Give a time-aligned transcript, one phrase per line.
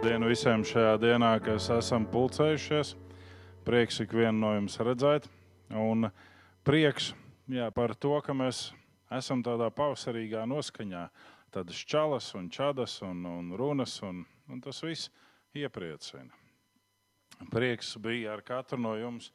[0.00, 2.94] Labdien visiem šajā dienā, kas esam pulcējušies.
[3.66, 5.26] Prieks ikvienu no jums redzēt.
[5.76, 6.08] Un
[6.64, 7.10] prieks
[7.52, 8.62] jā, par to, ka mēs
[9.12, 11.02] esam tādā pavasarīgā noskaņā.
[11.52, 15.12] Tādas čalas un čadas un, un runas, un, un tas viss
[15.52, 16.32] iepriecina.
[17.52, 19.34] Prieks bija ar katru no jums,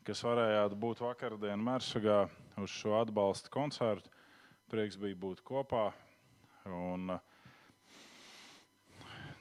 [0.00, 2.22] kas varējāt būt vakardien Mērsagā
[2.64, 4.08] uz šo atbalsta koncertu.
[4.72, 5.90] Prieks bija būt kopā.
[6.72, 7.35] Un, uh,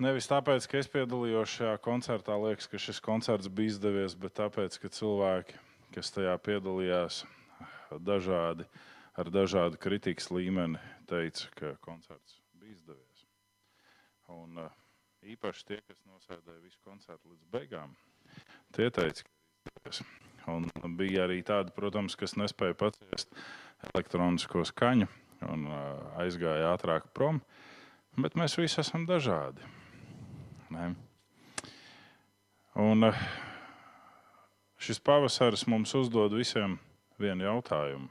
[0.01, 4.77] nevis tāpēc, ka es piedalījos šajā koncertā, liekas, ka šis koncerts bija izdevies, bet tāpēc,
[4.81, 5.59] ka cilvēki,
[5.95, 7.23] kas tajā piedalījās,
[8.03, 8.67] dažādi,
[9.15, 13.25] ar dažādu kritikas līmeni, teica, ka koncerts bija izdevies.
[14.35, 14.73] Un, uh,
[15.25, 17.95] īpaši tie, kas nosēdēja visu koncertu līdz beigām,
[18.75, 19.31] tie teica, ka
[19.69, 20.03] izdevies.
[20.51, 23.31] Un bija arī tādi, protams, kas nespēja paciest
[23.93, 25.07] elektronisko skaņu
[25.49, 25.79] un uh,
[26.21, 27.41] aizgāja ātrāk prom.
[28.15, 29.65] Bet mēs visi esam dažādi.
[30.73, 30.93] Ne?
[32.75, 33.21] Un eh,
[34.81, 36.79] šis pavasaris mums uzdod visiem
[37.21, 38.09] vienu jautājumu.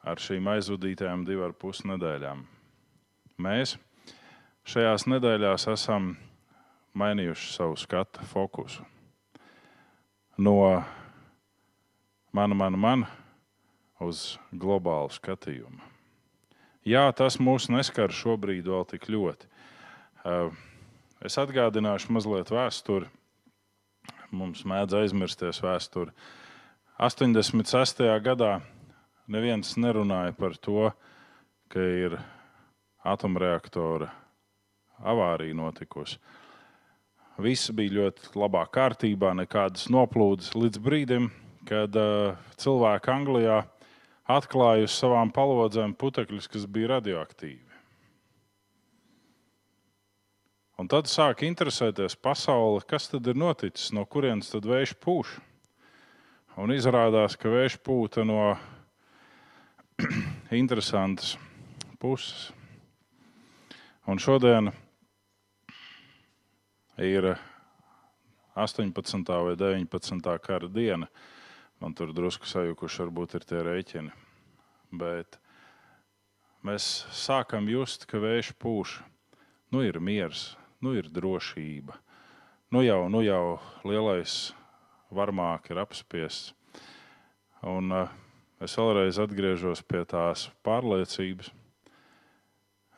[0.00, 2.46] Ar šīm aizvadītajām divām pus nedēļām.
[3.40, 3.76] Mēs
[4.64, 6.14] šajās nedēļās esam
[6.96, 8.86] mainījuši savu skatu fokusu.
[10.40, 10.56] No
[12.32, 13.10] mana, mana, mana
[14.00, 15.82] uz globālu skatījumu.
[16.86, 19.48] Jā, tas mūs neskar šobrīd vēl tik ļoti.
[20.20, 23.08] Es atgādināšu mazliet vēsturi.
[24.30, 26.12] Mums mēdz aizmirsties vēsturi.
[27.00, 28.04] 86.
[28.20, 28.58] gadā
[29.30, 30.90] neviens nerunāja par to,
[31.72, 32.18] ka ir
[33.00, 34.10] atomreaktora
[35.00, 36.18] avārija notikusi.
[37.40, 41.30] Viss bija ļoti labā kārtībā, nekādas noplūdes līdz brīdim,
[41.64, 43.62] kad uh, cilvēki Anglijā
[44.28, 47.69] atklāja uz savām palodzēm putekļus, kas bija radioaktīvi.
[50.80, 55.34] Un tad sāk interesēties pasaule, kas tad ir noticis, no kurienes tad vējš pūš.
[56.56, 58.54] Un izrādās, ka vējš pūta no
[60.62, 61.34] interesantas
[62.00, 62.46] puses.
[64.08, 64.70] Un šodien
[66.96, 67.28] ir
[68.56, 69.28] 18.
[69.28, 70.32] vai 19.
[70.46, 71.10] kara diena.
[71.76, 74.16] Man tur drusku sajukuši varbūt ir tie rēķini.
[74.96, 75.36] Bet
[76.64, 78.96] mēs sākam just, ka vējš pūš.
[79.70, 81.96] Nu ir miers, nu ir drošība.
[82.70, 84.52] Nu jau, nu jau lielais
[85.10, 86.54] varmāk ir apspiests.
[87.66, 88.12] Un uh,
[88.62, 91.50] es vēlreiz atgriežos pie tās pārliecības,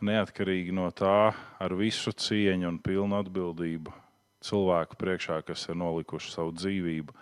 [0.02, 3.94] neatkarīgi no tā, ar visu cieņu un pilnu atbildību
[4.42, 7.14] cilvēku priekšā, kas ir nolikuši savu dzīvību.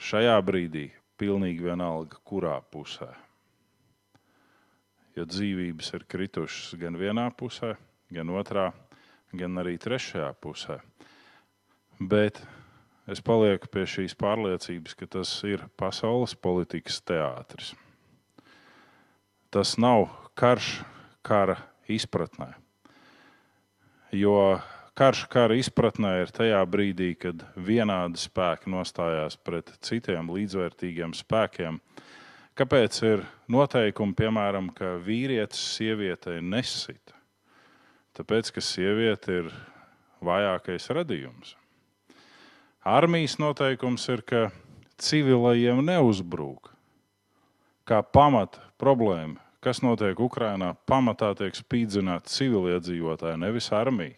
[0.00, 0.88] Šajā brīdī
[1.20, 3.12] pilnīgi vienalga, kurā pusē.
[5.14, 7.76] Jo dzīvības ir kritušas gan vienā pusē,
[8.10, 8.72] gan otrā
[9.38, 10.78] gan arī trešajā pusē.
[12.00, 12.40] Bet
[13.10, 17.72] es palieku pie šīs pārliecības, ka tas ir pasaules politikas teātris.
[19.54, 20.80] Tas nav karš
[21.22, 21.56] kara
[21.86, 22.50] izpratnē.
[24.14, 24.58] Jo
[24.98, 31.80] karš kara izpratnē ir tajā brīdī, kad vienādi spēki nostājās pret citiem līdzvērtīgiem spēkiem.
[32.54, 37.13] Kāpēc ir noteikumi, piemēram, ka vīrietis sievietei nesita?
[38.14, 39.48] Tāpēc, ka sieviete ir
[40.22, 41.56] vājākais radījums.
[42.84, 44.42] Armijas noteikums ir, ka
[45.02, 46.70] civilajiem neuzbrūk.
[47.88, 54.16] Kā pamata problēma, kas notiek Ukrajinā, pamatā tiek spīdzināti civiliedzīvotāji, nevis armija.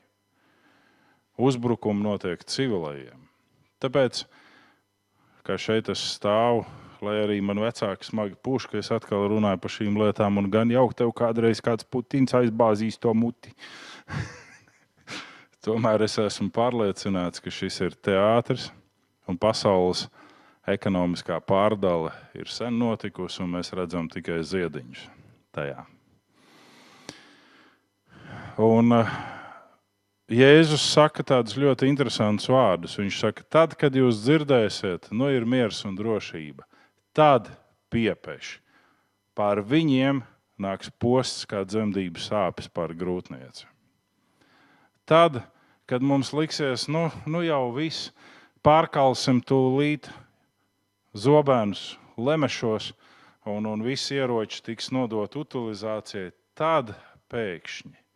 [1.36, 3.26] Uzbrukumi notiek civilajiem.
[3.80, 4.24] Tāpēc,
[5.46, 6.64] kā šeit es stāvu,
[7.04, 10.70] lai arī man vecāki smagi puš, ka es atkal runāju par šīm lietām, un gan
[10.72, 13.54] jau tev kādreiz kāds putins aizbāzīs to muti.
[15.66, 18.70] Tomēr es esmu pārliecināts, ka šis ir teātris
[19.26, 20.06] un pasaules
[20.66, 25.06] ekonomiskā pārdale ir sen notikusi, un mēs redzam tikai ziediņus
[25.56, 25.86] tajā.
[28.62, 29.16] Un uh,
[30.26, 32.96] Jēzus saka tādus ļoti interesantus vārdus.
[32.98, 36.66] Viņš saka, tad, kad jūs dzirdēsiet, nu ir miers un drošība,
[37.16, 37.48] tad
[37.92, 38.60] piepieši.
[39.36, 40.22] Pār viņiem
[40.60, 43.66] nāks posts kā dzemdību sāpes pār grūtnieci.
[45.08, 45.42] Tad,
[45.88, 48.10] kad mums liksies, nu, nu jau viss,
[48.64, 50.08] pārkalsim tūlīt
[51.16, 52.90] zobēnus, lemešos,
[53.46, 56.96] un, un visi ieroči tiks nodot utilizācijai, tad
[57.30, 58.06] pēkšņi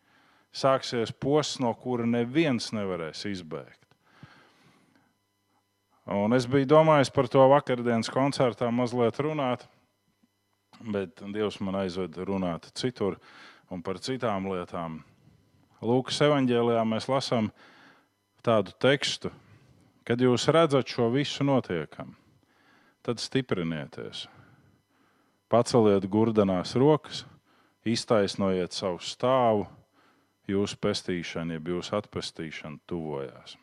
[0.50, 3.79] sāksies posts, no kura neviens nevarēs izbēgt.
[6.10, 9.62] Un es biju domājis par to vakardienas koncertā mazliet runāt,
[10.82, 13.20] bet Dievs man aizveda runāt citur
[13.70, 15.04] un par citām lietām.
[15.80, 17.52] Lūkas evanģēlijā mēs lasām
[18.42, 19.30] tādu tekstu,
[20.02, 22.16] kad jūs redzat šo visu notiekam,
[23.06, 24.26] tad stiprinieties.
[25.50, 27.22] Paceliet gurdanās rokas,
[27.86, 29.64] iztaisnojiet savu stāvu,
[30.50, 33.54] jūsu pestīšana, jeb jūsu atpestīšana tuvojās.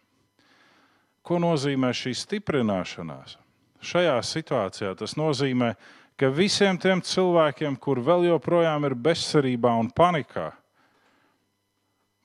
[1.28, 3.36] Ko nozīmē šī stiprināšanās?
[3.84, 5.74] Šajā situācijā tas nozīmē,
[6.16, 10.54] ka visiem tiem cilvēkiem, kur vēl joprojām ir bezcerībā un panikā,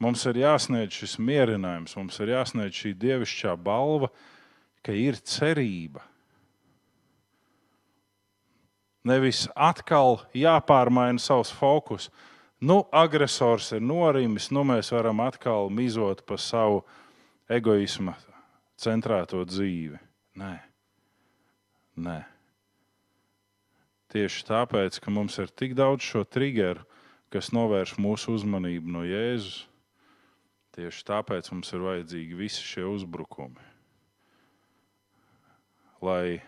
[0.03, 4.13] mums ir jāsniedz šis mierinājums, mums ir jāsniedz šī dievišķā balva,
[4.87, 6.07] ka ir cerība.
[9.03, 12.07] Nevis atkal jāpārmaina savs fokus.
[12.63, 16.85] Nu, agresors ir norimis, nu mēs varam atkal mizot pa savu
[17.51, 18.15] egoismu
[18.81, 19.99] centrēto dzīvi.
[20.41, 20.53] Nē,
[22.01, 22.21] nē.
[24.13, 26.85] Tieši tāpēc, ka mums ir tik daudz šo triggeru,
[27.33, 29.63] kas novērš mūsu uzmanību no Jēzus,
[30.77, 33.71] tieši tāpēc mums ir vajadzīgi visi šie uzbrukumi.
[36.05, 36.43] Lai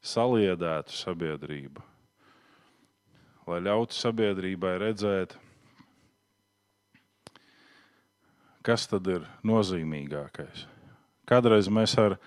[0.00, 1.84] saliedētu sabiedrību,
[3.50, 5.36] lai ļautu sabiedrībai redzēt,
[8.64, 10.71] kas tad ir nozīmīgākais.
[11.32, 12.18] Kādreiz mēs ar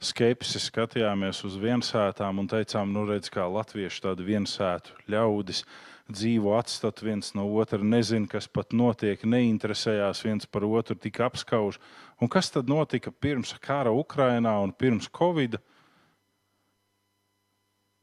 [0.00, 5.60] skepsi skatījāmies uz viensētām un teicām, nu, redz, kā latvieši tādi viensētu ļaudis
[6.08, 11.76] dzīvo atstat viens no otra, nezina, kas pat notiek, neinteresējās viens par otru, tik apskauž.
[12.16, 15.60] Un kas tad notika pirms kara Ukrainā un pirms Covid?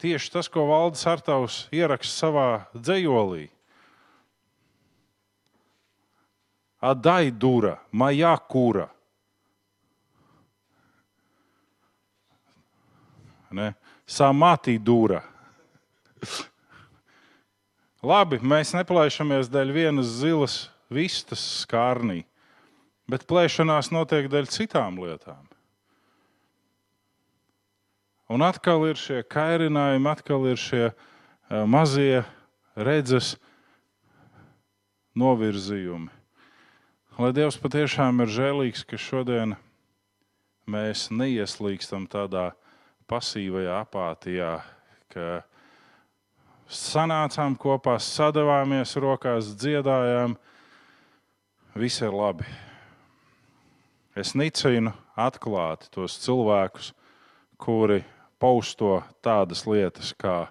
[0.06, 2.48] Tieši tas, ko Valdis Artaus ieraksta savā
[2.78, 3.48] dzējolī.
[6.84, 8.92] Adai dura, majā kūra.
[13.56, 13.74] Ne?
[14.10, 15.22] Samatī dūra.
[18.04, 20.58] Labi, mēs neplēšamies dēļ vienas zilas
[20.92, 22.24] vistas skārnī,
[23.08, 25.46] bet plēšanās notiek dēļ citām lietām.
[28.34, 32.24] Un atkal ir šie kairinājumi, atkal ir šie uh, mazie
[32.76, 33.36] redzes
[35.16, 36.10] novirzījumi.
[37.22, 39.54] Lai Dievs patiešām ir žēlīgs, ka šodien
[40.66, 42.50] mēs neieslīgstam tādā
[43.10, 44.54] pasīvajā apātijā,
[45.14, 45.42] ka
[46.70, 50.36] sanācām kopā, sadavāmies rokās, dziedājām.
[51.74, 52.46] Viss ir labi.
[54.14, 56.92] Es nicinu atklāti tos cilvēkus,
[57.58, 58.04] kuri
[58.42, 60.46] pausto tādas lietas, kā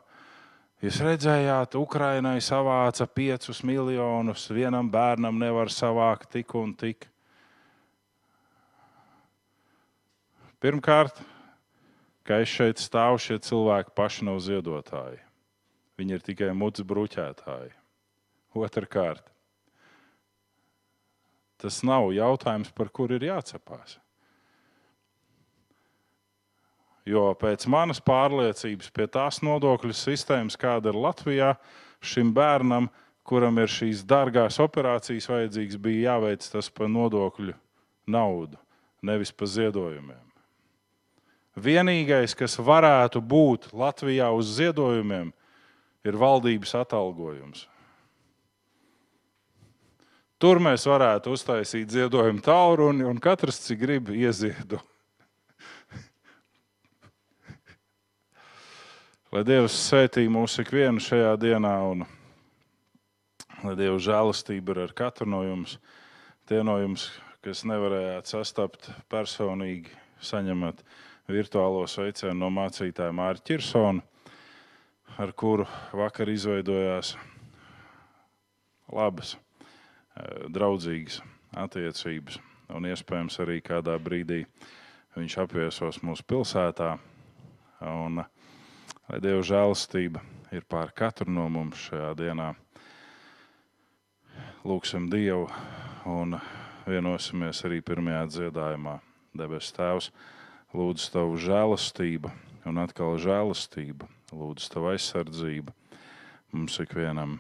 [0.83, 7.07] jūs redzējāt, Ukrainai savāca piecus miljonus, vienam bērnam nevar savākt tik un tik.
[10.63, 11.19] Pirmkārt,
[12.27, 15.21] ka es šeit stāvu, šie cilvēki paši nav ziedotāji.
[16.01, 17.73] Viņi ir tikai mutes bruķētāji.
[18.59, 19.25] Otrakārt,
[21.63, 23.99] tas nav jautājums, par kur ir jācepās.
[27.09, 31.55] Jo pēc manas pārliecības, pie tās nodokļu sistēmas, kāda ir Latvijā,
[32.03, 32.91] šim bērnam,
[33.27, 37.57] kuram ir šīs dārgās operācijas vajadzīgas, bija jāveic tas par nodokļu
[38.11, 38.59] naudu,
[39.03, 40.32] nevis par ziedojumiem.
[41.53, 45.33] Vienīgais, kas varētu būt Latvijā uz ziedojumiem,
[46.05, 47.67] ir valdības atalgojums.
[50.43, 54.81] Tur mēs varētu uztaisīt ziedojumu tālruni un katrs, cik grib, ieziedu.
[59.33, 62.03] Lai Dievs svētī mūs ikvienu šajā dienā, un
[63.63, 65.79] lai Dieva žēlastība ir ar katru no jums.
[66.51, 67.07] Tie no jums,
[67.45, 70.83] kas nevarējāt sastapt personīgi, saņemat
[71.31, 74.03] virtuālo sveicienu no mācītāja Mārķa Kirsona,
[75.19, 77.15] ar kuru vakar izveidojās
[78.93, 79.37] labas,
[80.17, 81.21] eh, draudzīgas
[81.53, 82.41] attiecības.
[82.73, 84.47] Un iespējams arī kādā brīdī
[85.17, 86.99] viņš apviesos mūsu pilsētā.
[87.83, 88.25] Un,
[89.09, 92.55] lai Dieva žēlastība ir pār katru no mums šajā dienā.
[94.65, 95.51] Lūksim Dievu
[96.07, 96.39] un
[96.87, 99.01] vienosimies arī pirmajā dziedājumā.
[99.37, 100.11] Debes Tēvs!
[100.73, 102.31] Lūdzu, tavu žēlastību,
[102.65, 105.75] un atkal žēlastību, lūdzu, tavu aizsardzību
[106.53, 107.39] mums ikvienam.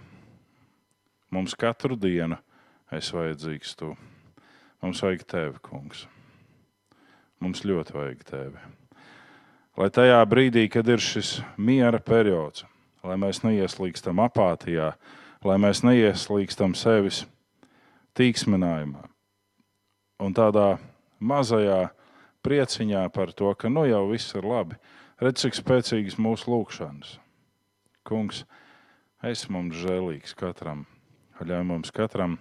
[1.33, 2.37] Mums katru dienu
[2.93, 3.95] es vajadzīgs tu.
[4.85, 6.05] Mums vajag tevi, kungs.
[7.41, 8.67] Mums ļoti vajag tevi.
[9.81, 12.67] Lai tajā brīdī, kad ir šis miera periods,
[13.01, 14.93] lai mēs neieslīgstam apātijā,
[15.41, 17.25] lai mēs neieslīgstam sevis
[18.19, 19.09] tīksminājumā
[20.23, 20.77] un tādā
[21.19, 21.89] mazajā
[22.43, 24.79] prieciņā par to, ka nu jau viss ir labi.
[25.23, 27.17] Redz, cik spēcīgas mūsu lūgšanas.
[28.07, 28.43] Kungs,
[29.23, 30.87] es mums žēlīgs katram,
[31.39, 32.41] ļauj mums katram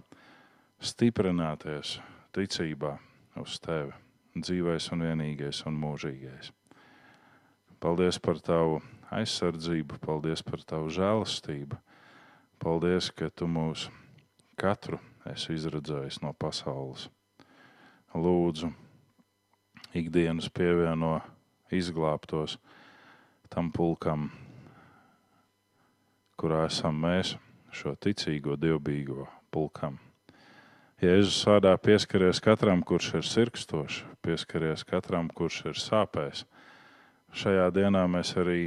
[0.82, 2.00] stiprināties
[2.34, 2.96] ticībā
[3.42, 3.94] uz tevi,
[4.38, 6.50] dzīvais un vienīgais un mūžīgais.
[7.82, 8.82] Paldies par tavu
[9.14, 11.78] aizsardzību, paldies par tavu žēlastību.
[12.62, 13.88] Paldies, ka tu mūs
[14.60, 17.08] katru esi izredzējis no pasaules.
[18.14, 18.70] Lūdzu,
[19.98, 21.20] ikdienas pievieno
[21.72, 22.58] izglābtos
[23.52, 24.30] tam pulkam,
[26.40, 27.36] kurā esam mēs,
[27.72, 30.00] šo ticīgo, dievbijīgo pulkam.
[31.02, 36.46] Jēzus vārdā pieskaries katram, kurš ir sirkstošs, pieskaries katram, kurš ir sāpēs
[37.32, 38.66] Šajā dienā mēs arī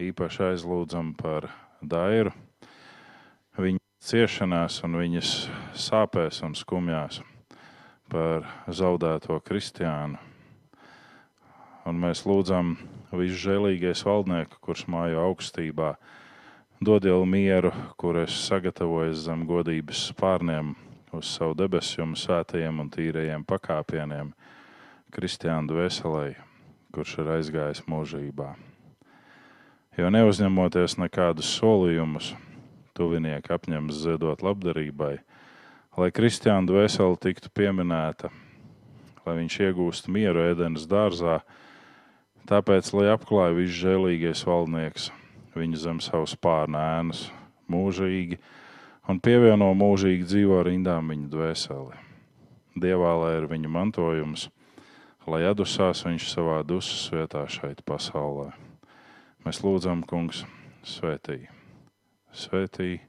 [0.00, 1.50] īpaši aizlūdzam par
[1.84, 2.30] Dairu,
[3.60, 5.32] viņa ciešanās un viņas
[5.76, 7.20] sāpēs un skumjās,
[8.08, 10.16] par zaudēto kristiānu.
[11.90, 12.76] Un mēs lūdzam
[13.10, 15.94] visžēlīgais valdnieku, kurš mājo augstībā,
[16.78, 20.76] dod jau mieru, kur es sagatavoju zem godības spārniem
[21.16, 24.30] uz savu debesu jums svētajiem un tīrajiem pakāpieniem,
[25.10, 26.46] kristiānu dvēselēju
[26.94, 28.54] kurš ir aizgājis mūžībā.
[29.98, 32.32] Jo neuzņemoties nekādus solījumus,
[32.98, 35.16] tuvinieki apņemas ziedot labdarībai,
[35.98, 38.30] lai kristiāna dvēsele tiktu pieminēta,
[39.26, 41.40] lai viņš iegūst mieru ēdienas dārzā,
[42.50, 45.10] tāpēc, lai apklāja visžēlīgais valdnieks
[45.56, 47.28] viņu zem savas pārnēnas
[47.70, 48.40] mūžīgi
[49.08, 52.06] un pievieno mūžīgi dzīvo rindām viņa dvēseli.
[52.80, 54.50] Dievā lai ir viņa mantojums
[55.30, 58.50] lai atdusās viņš savā dusmas vietā šeit pasaulē.
[59.44, 60.42] Mēs lūdzam, Kungs,
[60.82, 61.44] svētī,
[62.32, 63.00] svētī,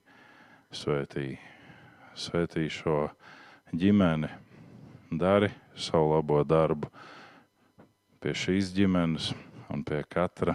[0.72, 1.40] svētī,
[2.16, 3.08] svētī šo
[3.74, 4.30] ģimeni,
[5.12, 6.92] dari savu labo darbu
[8.22, 9.32] pie šīs ģimenes
[9.74, 10.54] un pie katra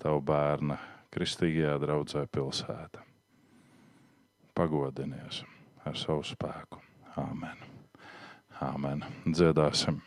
[0.00, 0.76] tava bērna
[1.14, 3.04] kristīgajā draudzē pilsētā.
[4.54, 5.42] Pagodinies
[5.88, 6.82] ar savu spēku.
[7.18, 7.64] Āmen.
[8.62, 9.02] Āmen.
[9.26, 10.02] Dziedāsim!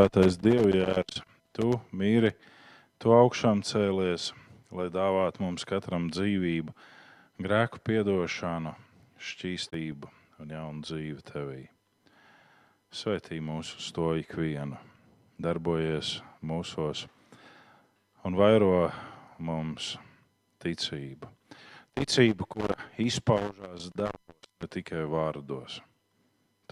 [0.00, 1.18] Svētais Dievjērs,
[1.52, 2.30] tu mīri,
[2.96, 4.30] tu augšām cēlies,
[4.72, 6.72] lai dāvātu mums katram dzīvību,
[7.44, 8.72] grēku piedošanu,
[9.20, 10.08] šķīstību
[10.40, 11.58] un jaunu dzīvi tevī.
[12.88, 14.78] Svētī mūsu uz to ikvienu,
[15.36, 17.04] darbojies mūsos
[18.24, 18.88] un vairo
[19.36, 19.98] mums
[20.64, 21.28] ticību.
[22.00, 25.82] Ticību, kura izpaužās darbos, ne tikai vārdos.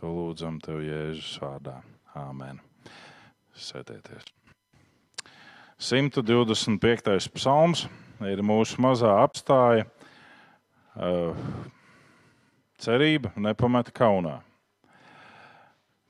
[0.01, 1.77] To lūdzam tev Jēzus vārdā.
[2.17, 2.65] Āmen
[3.63, 4.27] sēdēties.
[5.79, 7.31] 125.
[7.37, 7.85] psalms
[8.27, 9.87] ir mūsu mazā apstāja.
[12.79, 14.41] Cerība nepameta kaunā.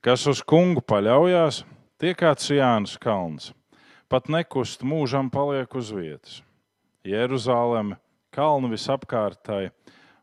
[0.05, 1.65] Kas uz kungu paļaujas,
[2.01, 3.51] tie kā Cijānas kalns,
[4.09, 6.41] pat nekust mūžam paliek uz vietas.
[7.05, 7.99] Jeruzaleme,
[8.33, 9.69] kalnu visapkārtai,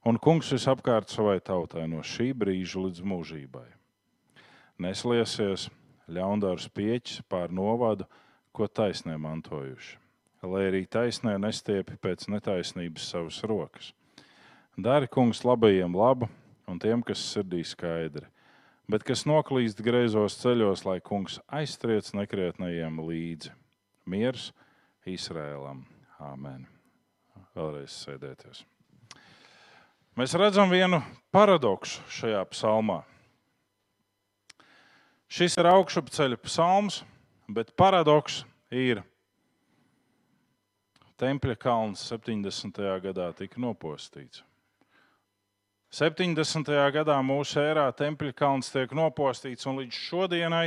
[0.05, 3.67] un kungs visapkārt savai tautai no šī brīža līdz mūžībai.
[4.81, 5.69] Nesliesies,
[6.12, 8.08] ļaundārs pieķis pār novadu,
[8.56, 9.98] ko taisnē mantojuši,
[10.46, 13.91] lai arī taisnē nestiepi pēc netaisnības savas rokas.
[14.78, 16.30] Dari kungs labajiem labu
[16.68, 18.28] un tiem, kas sirdī skaidri,
[18.91, 23.54] bet kas noklīst greizos ceļos, lai kungs aizstriec nekrietnajiem līdzi.
[24.06, 24.52] Miers
[25.10, 25.86] Izrēlam.
[26.22, 26.68] Āmen.
[27.56, 28.63] Vēlreiz sēdēties.
[30.15, 31.02] Mēs redzam vienu
[31.36, 33.02] paradoksu šajā psalmā.
[35.31, 37.01] Šis ir augšupceļa psalms,
[37.49, 39.03] bet paradoks ir,
[41.15, 42.75] Tempļa kalns 70.
[42.99, 44.41] gadā tika nopostīts.
[45.95, 46.67] 70.
[46.91, 50.65] gadā mūsu ērā Tempļa kalns tiek nopostīts, un līdz šodienai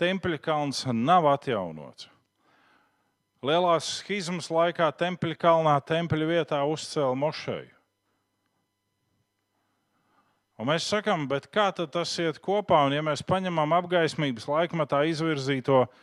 [0.00, 2.08] Tempļa kalns nav atjaunots.
[3.44, 7.73] Lielās schizmas laikā Tempļa kalnā, Tempļa vietā uzcēla mošeju.
[10.54, 12.84] Un mēs sakām, kā tas iet kopā?
[12.86, 15.94] Un, ja mēs paņemam apgaismības laikmatā izvirzīto uh,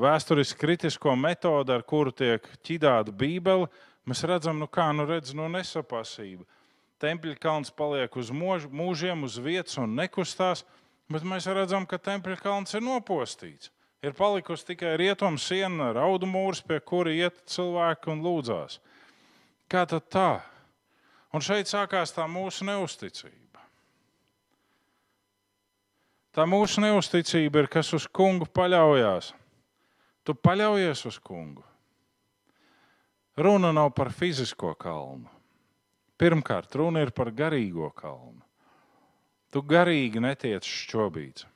[0.00, 3.68] vēsturiski kritisko metodi, ar kuru tiek ķidāta Bībele,
[4.08, 6.48] mēs redzam, nu kā nu redz, nu nesapasība.
[6.98, 10.64] Tempļa kalns paliek uz mūž, mūžiem, uz vietas un nekustās,
[11.12, 13.70] bet mēs redzam, ka tempļa kalns ir nopostīts.
[14.02, 18.78] Ir palikusi tikai rietumu siena, raudu mūrs, pie kura iet cilvēki un lūdzās.
[19.68, 20.30] Kā tad tā?
[21.34, 23.62] Un šeit sākās tā mūsu neusticība.
[26.32, 29.32] Tā mūsu neusticība ir, kas uz kungu paļaujas.
[30.24, 31.64] Tu paļaujies uz kungu.
[33.38, 35.28] Runa nav par fizisko kalnu.
[36.18, 38.42] Pirmkārt, runa ir par garīgo kalnu.
[39.54, 41.46] Tu garīgi netiec šķobīts.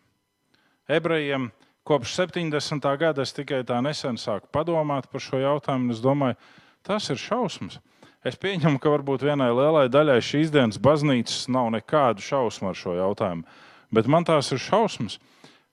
[0.88, 1.50] Ebrejiem
[1.84, 2.86] kopš 70.
[2.98, 5.92] gada es tikai tā nesen sāku padomāt par šo jautājumu.
[5.92, 6.38] Es domāju,
[6.82, 7.78] Tas ir šausmas.
[8.22, 12.94] Es pieņemu, ka varbūt vienai lielai daļai šīs dienas baznīcas nav nekādu šausmu ar šo
[12.94, 13.42] jautājumu,
[13.90, 15.18] bet man tās ir šausmas.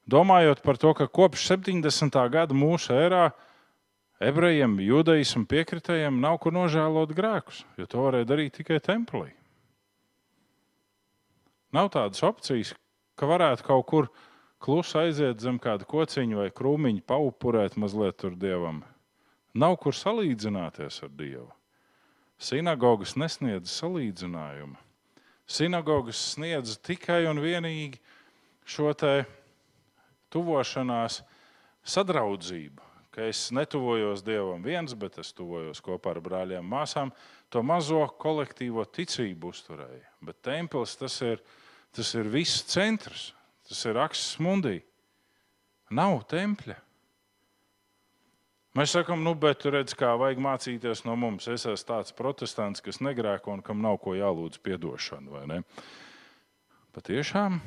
[0.10, 2.18] Domājot par to, ka kopš 70.
[2.34, 3.28] gada mūsu ērā
[4.18, 9.30] ebrejiem, judaismu piekritējiem nav kur nožēlot grēkus, jo to varēja darīt tikai templī.
[11.70, 12.74] Nav tādas opcijas,
[13.14, 14.10] ka varētu kaut kur
[14.58, 18.82] klusi aiziet zem kāda kociņa vai krūmiņa, paupurēt mazliet tur dievam.
[19.54, 21.52] Nav kur salīdzināties ar Dievu.
[22.40, 24.78] Sinagogas nesniedz salīdzinājumu.
[25.50, 28.00] Sinagogas sniedz tikai un vienīgi
[28.70, 28.94] šo
[30.30, 31.20] tuvošanās
[31.84, 37.12] sadraudzību, ka es netuvojos Dievam viens, bet es tuvojos kopā ar brāļiem māsām,
[37.50, 40.06] to mazo kolektīvo ticību uzturēja.
[40.22, 41.42] Bet templis tas ir,
[41.92, 43.34] tas ir viss centrs,
[43.68, 44.78] tas ir akses mundī.
[45.90, 46.78] Nav tempļa.
[48.80, 51.50] Mēs sakām, nu, bet redz, kā vajag mācīties no mums.
[51.52, 55.58] Es esmu tāds protestants, kas negrēko un kam nav ko jālūdz atdošanu.
[56.96, 57.58] Patiešām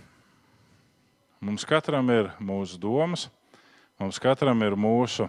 [1.44, 3.26] mums katram ir mūsu domas,
[4.00, 5.28] mums katram ir mūsu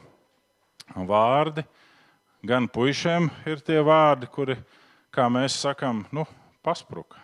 [0.95, 1.67] vārdi.
[2.47, 4.55] Gan puišiem ir tie vārdi, kuri,
[5.11, 6.23] kā mēs sakām, nu,
[6.63, 7.19] paspruka.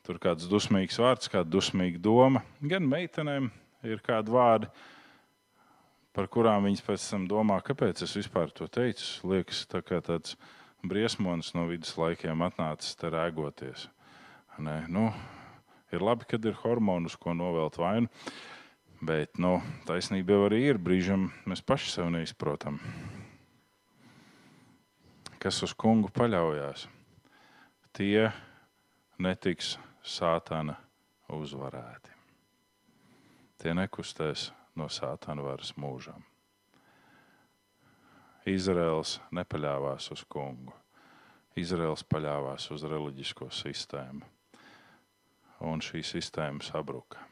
[0.00, 2.40] Tur kāds dusmīgs vārds, kāda dusmīga doma.
[2.64, 3.52] Gan meitenēm
[3.84, 4.72] ir kādi vārdi,
[6.18, 9.06] par kurām viņas pēc tam domā, kāpēc es vispār to teicu.
[9.30, 10.34] Liekas, tā kā tāds
[10.82, 13.84] briesmonis no viduslaikiem atnācis te rēgoties.
[14.58, 15.12] Nē, nu,
[15.94, 18.10] ir labi, kad ir hormonus, ko novelt vainu,
[18.98, 20.82] bet nu, taisnība jau arī ir.
[20.82, 22.82] Brīžam mēs paši sev neizprotam.
[25.38, 26.88] Kas uz kungu paļaujas,
[27.94, 28.32] tie
[29.22, 30.80] netiks sātana
[31.30, 32.10] uzvarēti.
[33.62, 36.24] Tie nekustēs no sātana varas mūžam.
[38.48, 40.72] Izraels nepaļāvās uz kungu.
[41.58, 44.22] Izraels paļāvās uz reliģisko sistēmu,
[45.66, 47.24] un šī sistēma sabruka.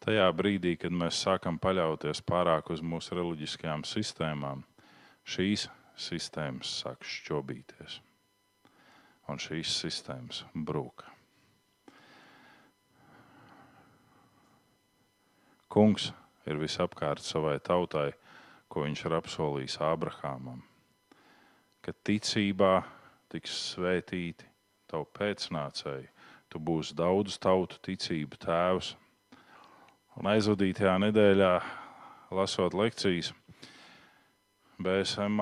[0.00, 4.62] Tajā brīdī, kad mēs sākam paļauties pārāk uz mūsu reliģiskajām sistēmām,
[5.28, 5.66] šīs
[6.00, 8.00] sistēmas sāk šķobīties,
[9.28, 11.09] un šīs sistēmas brūka.
[15.70, 16.08] Kungs
[16.50, 18.10] ir visapkārt savai tautai,
[18.66, 20.64] ko viņš ir apsolījis Ābrahamam.
[21.78, 22.80] Ka ticībā
[23.30, 24.48] tiks svētīti
[24.90, 26.08] tavu pēcnācēji,
[26.50, 28.96] tu būsi daudz tautu ticību tēvs.
[30.18, 31.52] Un aizvadītajā nedēļā,
[32.34, 33.30] lasot lekcijas,
[34.82, 35.38] BSM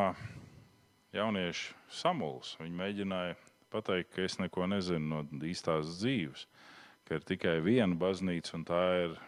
[1.17, 2.53] jaunieši samuls.
[2.61, 3.41] Viņi mēģināja
[3.73, 6.45] pateikt, ka es neko nezinu no īstās dzīves,
[7.09, 9.19] ka ir tikai viena baznīca un tā ir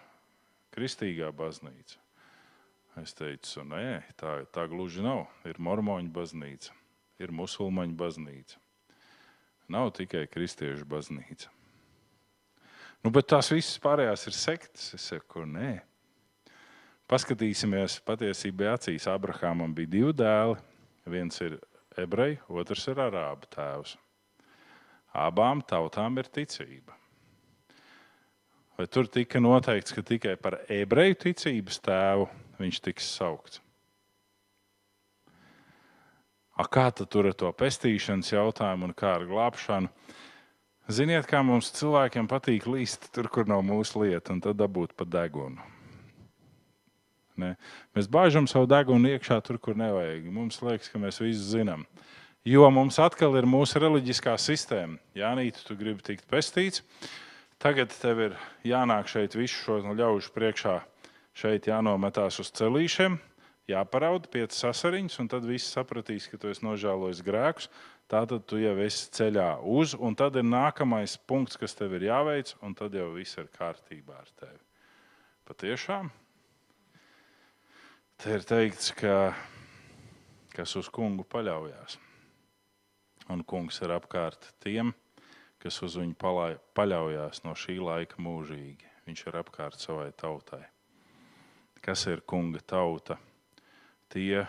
[0.74, 1.98] kristīgā baznīca.
[3.00, 5.28] Es teicu, nē, tā, tā gluži nav.
[5.46, 6.74] Ir mormoņu baznīca,
[7.22, 8.58] ir musulmaņu baznīca.
[9.70, 11.52] Nav tikai kristiešu baznīca.
[13.00, 14.90] Nu, bet tās visas pārējās ir sektas.
[14.98, 15.78] Es saku, nē.
[17.10, 19.08] Paskatīsimies patiesībā acīs.
[19.10, 20.58] Abrahamam bija divi dēli.
[21.10, 21.56] Viens ir
[21.98, 23.96] ebreju, otrs ir arābu tēvs.
[25.16, 26.99] Abām tautām ir ticība.
[28.80, 32.22] Vai tur tika noteikts, ka tikai par ebreju ticības tēvu
[32.56, 33.60] viņš tiks saukts?
[36.56, 39.92] A, kā tur ar to pestīšanas jautājumu un kā ar glābšanu?
[40.88, 45.04] Ziniet, kā mums cilvēkiem patīk līst tur, kur nav mūsu lieta, un tad dabūt pa
[45.04, 45.60] degunu.
[47.36, 47.52] Ne?
[47.92, 50.24] Mēs bāžam savu degunu iekšā tur, kur nevajag.
[50.32, 51.84] Mums liekas, ka mēs visu zinām.
[52.48, 54.96] Jo mums atkal ir mūsu reliģiskā sistēma.
[55.12, 56.80] Jā, Nīti, tu gribi tikt pestīts.
[57.60, 60.78] Tagad tev ir jānāk šeit visu šo ļaužu priekšā,
[61.36, 63.18] šeit jānometās uz celīšiem,
[63.68, 67.68] jāparaud pieci sasariņas, un tad viss sapratīs, ka tu esi nožēlojis grēkus.
[68.08, 72.54] Tātad tu jau esi ceļā uz, un tad ir nākamais punkts, kas tev ir jāveic,
[72.64, 74.58] un tad jau viss ir kārtībā ar tevi.
[75.46, 76.08] Patiešām
[78.24, 79.34] te ir teikts, ka
[80.56, 82.00] kas uz kungu paļaujas,
[83.28, 85.09] un kungs ir apkārt tiem, kas
[85.60, 86.16] kas uz viņu
[86.76, 88.88] paļaujas no šī laika mūžīgi.
[89.06, 90.62] Viņš ir apkārt savai tautai.
[91.80, 93.16] Kas ir kunga tauta?
[94.10, 94.44] Tie,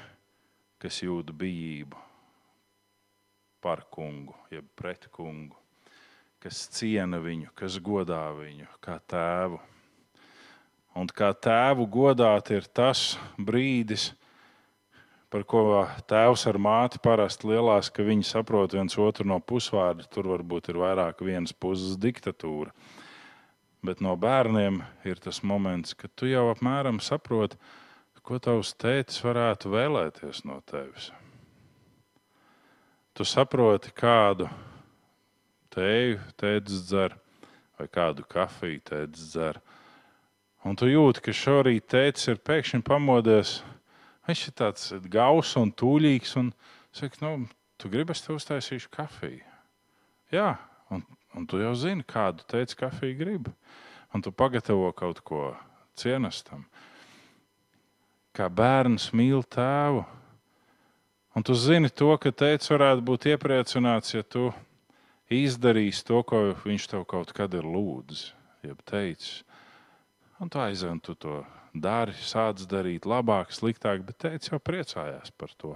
[0.82, 2.00] kas jūt bijību
[3.62, 5.56] par kungu, jeb pret kungu,
[6.42, 9.60] kas ciena viņu, kas godā viņu kā tēvu.
[10.98, 14.21] Un kā tēvu godāt ir tas brīdis, kad
[15.32, 15.64] par ko
[16.12, 20.08] tēvs ar māti parasti lielās, ka viņi saprot viens otru no pusvārda.
[20.12, 22.74] Tur varbūt ir vairāk vienas puses diktatūra.
[23.82, 27.58] Bet no bērniem ir tas moments, kad tu jau apmēram saproti,
[28.22, 31.12] ko tavs tētis varētu vēlēties no tevis.
[33.14, 34.48] tu saproti, kādu
[35.74, 37.16] tēju tēdzis dzer
[37.78, 39.60] vai kādu kafiju tēdzis dzer.
[40.64, 43.60] Un tu jūti, ka šorīt tēcis ir pēkšņi pamodies.
[44.28, 46.36] Viņš ir tāds gauss un tūlīgs.
[46.40, 46.52] Un
[46.96, 47.50] saka, nu,
[47.82, 49.44] tu gribi, es tev uztaisīšu kafiju.
[50.32, 50.54] Jā,
[50.94, 51.04] un,
[51.36, 53.54] un tu jau zini, kādu teici kafiju gribi.
[54.14, 55.52] Un tu pagatavo kaut ko
[56.00, 56.66] cienestam.
[58.36, 60.04] Kā bērns mīl tēvu.
[61.36, 64.50] Un tu zini to, ka teicis varētu būt iepriecināts, ja tu
[65.32, 68.34] izdarīsi to, ko viņš tev kaut kad ir lūdzis,
[68.68, 69.46] jeb teicis.
[70.44, 71.40] Un tu aizej, un tu to
[71.74, 75.76] dari, sāc darīt labāk, sliktāk, bet teicis jau priecājās par to.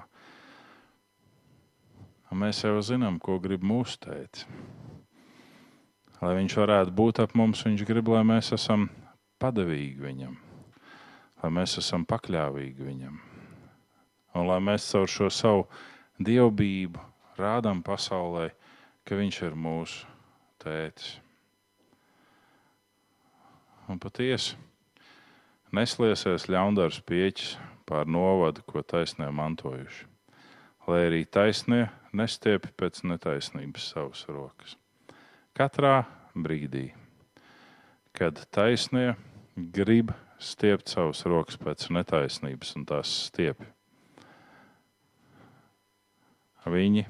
[2.31, 4.47] Un mēs jau zinām, ko grib mūsu teicis.
[6.21, 8.87] Lai viņš varētu būt ap mums, viņš grib, lai mēs esam
[9.39, 10.35] padavīgi viņam,
[11.43, 13.19] lai mēs esam pakļāvīgi viņam.
[14.35, 15.67] Un lai mēs caur šo savu
[16.19, 17.03] dievbijību
[17.39, 18.49] rādām pasaulē,
[19.05, 20.07] ka viņš ir mūsu
[20.63, 21.19] tētis.
[23.91, 24.57] Un patiesi
[25.73, 27.55] nesliesies ļaundars pieķis
[27.89, 30.05] pār novadu, ko taisnē mantojuši.
[30.85, 34.75] Lai arī taisnie nestiepi pēc netaisnības savas rokas.
[35.57, 36.03] Katrā
[36.35, 36.89] brīdī,
[38.13, 39.15] kad taisnie
[39.55, 43.71] grib stiept savas rokas pēc netaisnības un tās stiepi,
[46.65, 47.07] viņi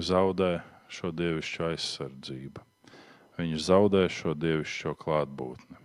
[0.00, 0.52] zaudē
[0.92, 2.64] šo dievišķo aizsardzību
[3.38, 5.83] viņš zaudē šo dievišķo klātbūtni.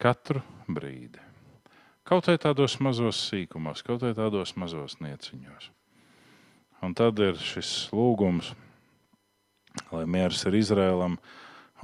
[0.00, 1.20] Katru brīdi.
[2.08, 5.68] Kaut arī tādos mazos sīkumos, kaut arī tādos mazos nieciņos.
[6.80, 8.54] Un tad ir šis lūgums,
[9.92, 11.18] lai miers ir Izrēlam,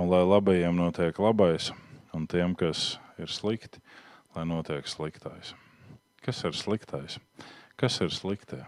[0.01, 1.69] un lai labajiem notiek labais,
[2.17, 3.85] un tiem, kas ir slikti,
[4.33, 5.53] lai notiek sliktais.
[6.25, 7.21] Kas ir sliktais?
[7.77, 8.65] Kas ir sliktie?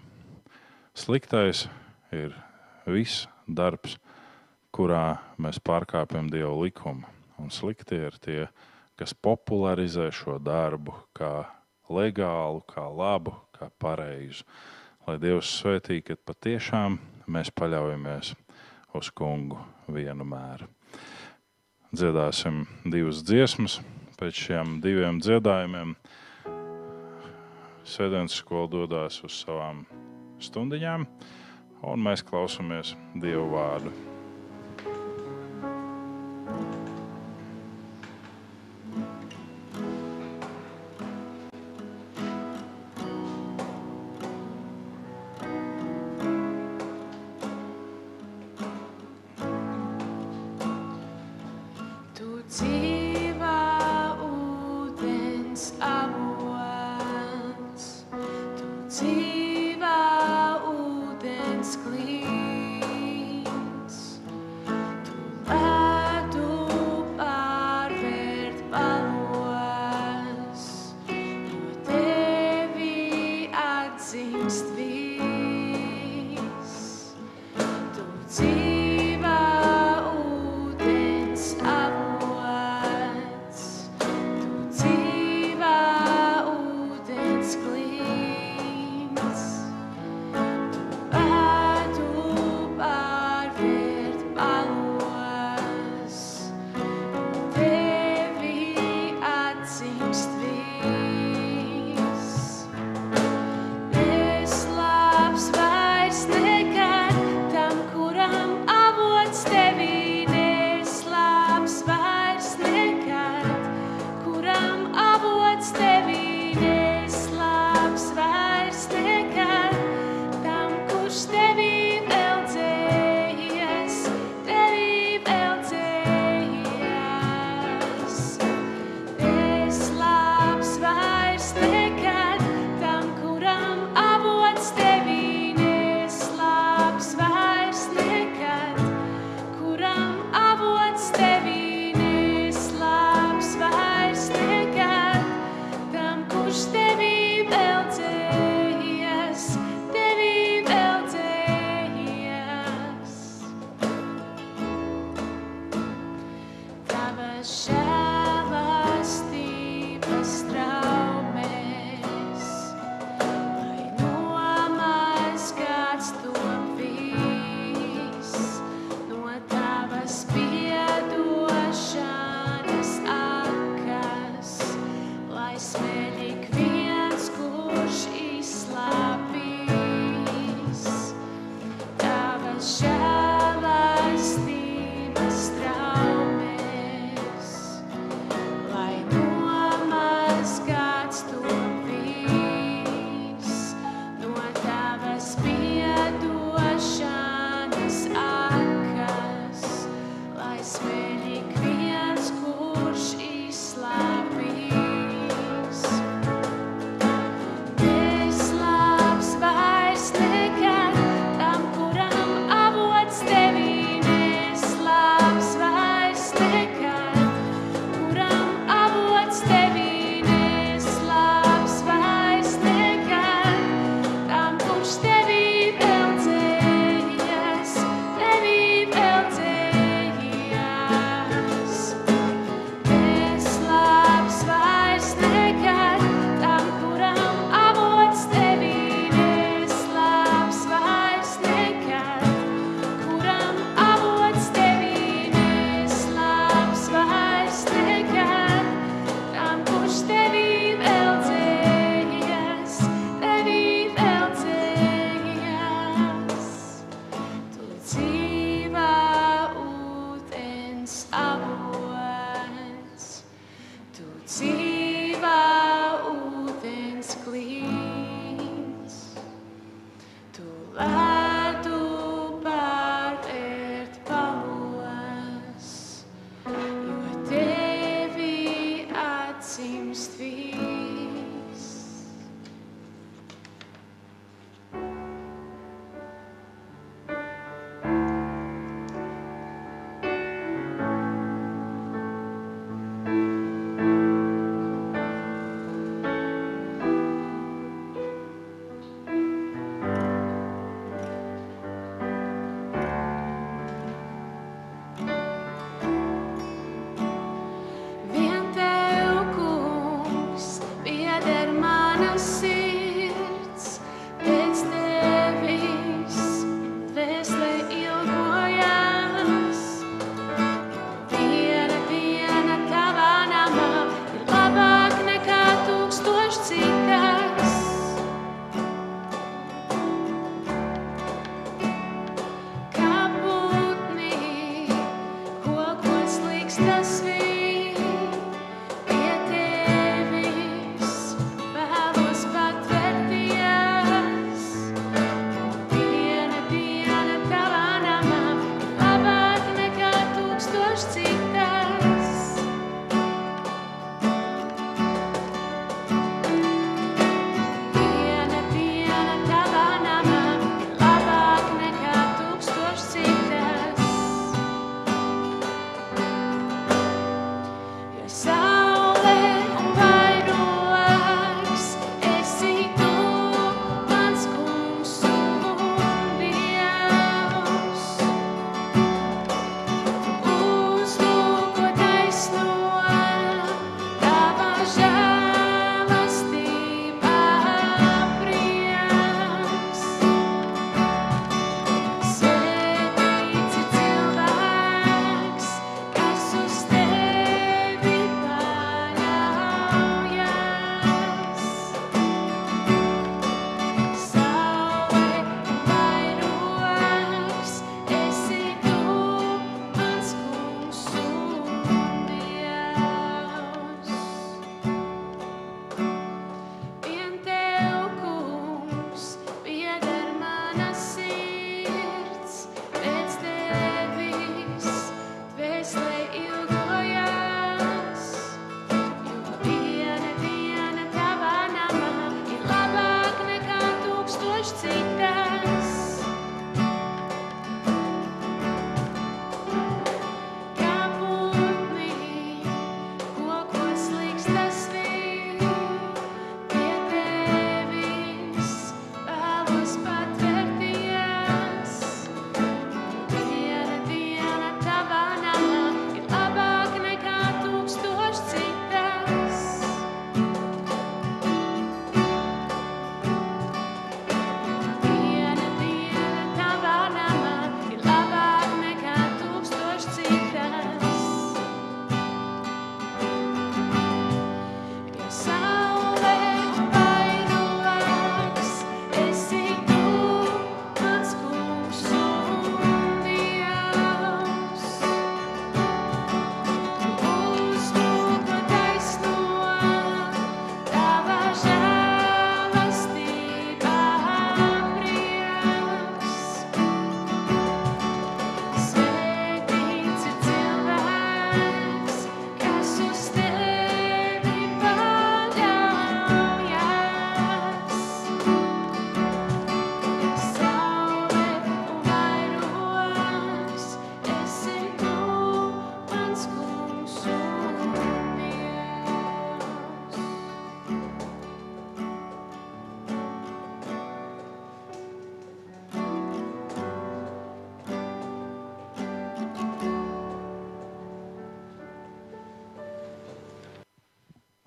[0.93, 1.71] Sliktais
[2.13, 2.37] ir
[2.85, 3.97] viss darbs,
[4.77, 7.09] kurā mēs pārkāpjam Dieva likumu.
[7.41, 8.77] Un slikti ir tie, kas
[9.23, 11.47] popularizē šo darbu kā
[11.89, 14.45] legālu, kā labu, kā pareizu.
[15.07, 16.99] Lai Dievs svētī, ka patiešām
[17.31, 18.35] mēs paļaujamies
[18.99, 20.69] uz kungu vienu mēru.
[21.95, 23.79] Dziedāsim divas dziesmas.
[24.19, 25.95] Pēc šiem diviem dziedājumiem
[27.89, 29.87] Sēdienas skola dodas uz savām
[30.45, 31.07] stundiņām,
[31.89, 34.18] un mēs klausāmies Dievu vārdu.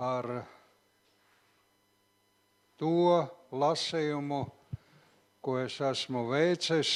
[0.01, 0.25] Ar
[2.81, 3.21] to
[3.53, 4.41] lasījumu,
[5.41, 6.93] ko es esmu veicis.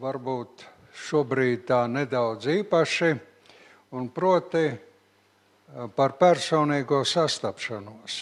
[0.00, 0.64] Varbūt
[1.06, 3.10] šobrīd tā nedaudz īpaši,
[3.94, 4.78] un proti eh,
[5.94, 8.16] par personīgo sastapšanos.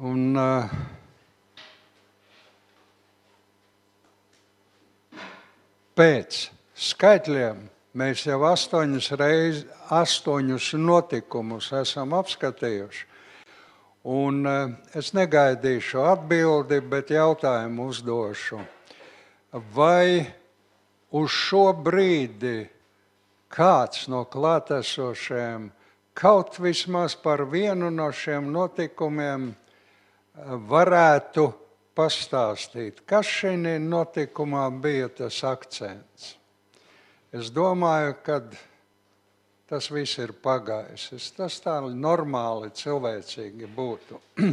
[0.00, 0.72] Un, uh,
[5.92, 6.38] pēc
[6.72, 7.60] skaitļiem
[7.94, 13.06] mēs jau astoņus, reiz, astoņus notikumus esam apskatījuši.
[14.10, 18.60] Un uh, es negaidīšu atbildi, bet jautājumu uzdošu.
[19.74, 20.24] Vai
[21.12, 22.70] uz šo brīdi
[23.50, 25.68] kāds no klātesošiem
[26.14, 29.50] kaut vismaz par vienu no šiem notikumiem
[30.70, 31.46] varētu
[31.96, 36.39] pastāstīt, kas šajā notikumā bija tas akcents?
[37.30, 38.40] Es domāju, ka
[39.70, 41.30] tas viss ir pagājis.
[41.36, 44.18] Tas tā normāli cilvēcīgi būtu.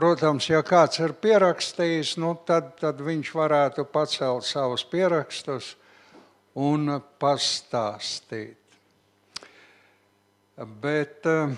[0.00, 5.74] Protams, ja kāds ir pierakstījis, nu, tad, tad viņš varētu pacelt savus pierakstus
[6.56, 8.56] un pastāstīt.
[10.80, 11.52] Bet eh,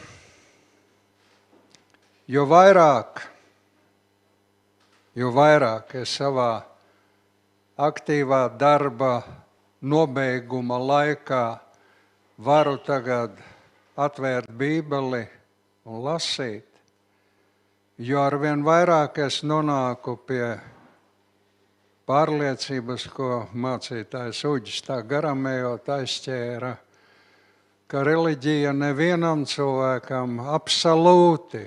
[2.34, 3.22] jo vairāk,
[5.18, 6.50] jo vairāk es savā
[7.78, 9.14] aktīvā darba
[9.82, 11.46] nobeiguma laikā
[12.38, 13.38] varu tagad
[13.98, 15.24] atvērt Bībeli
[15.84, 16.68] un lasīt,
[17.98, 20.46] jo arvien vairāk es nonāku pie
[22.06, 26.72] pārliecības, ko mācītājs Uģis tā garamējot aizķēra,
[27.90, 31.66] ka reliģija nevienam cilvēkam absolūti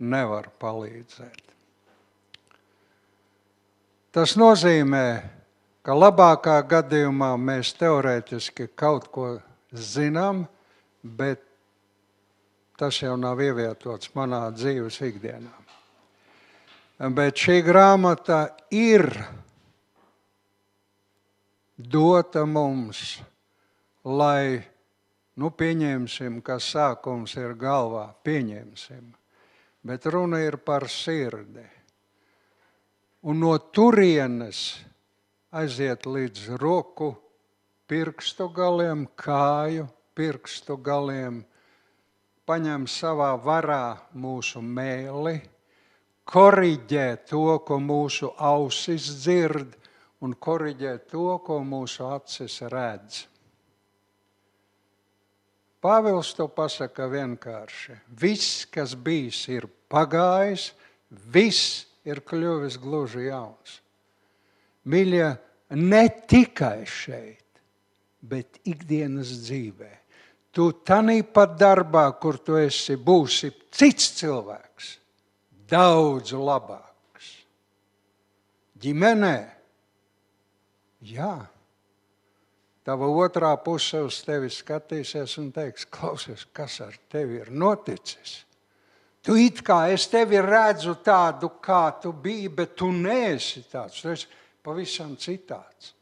[0.00, 1.44] nevar palīdzēt.
[4.10, 5.04] Tas nozīmē,
[5.82, 9.30] ka labākā gadījumā mēs teorētiski kaut ko
[9.72, 10.44] zinām,
[11.02, 11.42] bet
[12.80, 15.52] tas jau nav ievietots manā dzīves ikdienā.
[17.16, 18.42] Bet šī grāmata
[18.76, 19.06] ir
[21.80, 23.20] dota mums,
[24.04, 24.60] lai,
[25.40, 29.14] nu, pieņemsim, ka sākums ir galvā, pieņemsim,
[29.88, 31.64] bet runa ir par sirdi.
[33.24, 34.89] Un no turienes
[35.50, 37.14] aiziet līdz roku
[37.90, 41.42] pirkstu galiem, kāju pirkstu galiem,
[42.46, 45.40] paņem savā varā mūsu mēli,
[46.30, 49.74] koriģē to, ko mūsu ausis dzird,
[50.22, 53.24] un koriģē to, ko mūsu acis redz.
[55.80, 57.96] Pāvils to pasaka vienkārši.
[58.20, 60.74] Viss, kas bijis, ir pagājis,
[61.08, 63.80] viss ir kļuvis gluži jauns.
[64.88, 65.26] Mīļie,
[65.76, 67.60] ne tikai šeit,
[68.20, 69.90] bet ikdienas dzīvē.
[70.50, 74.90] Tu tanī pat darbā, kur tu esi, būsi cits cilvēks,
[75.70, 77.28] daudz labāks.
[78.80, 79.36] Ģimenē,
[81.12, 81.34] jā,
[82.82, 88.40] tava otrā puse uz tevi skatīsies un teiks, klausies, kas ar tevi ir noticis.
[89.20, 94.00] Tu it kā es tevi redzu tādu, kā tu biji, bet tu neesi tāds.
[94.00, 95.94] Tu esi pavisam citāds.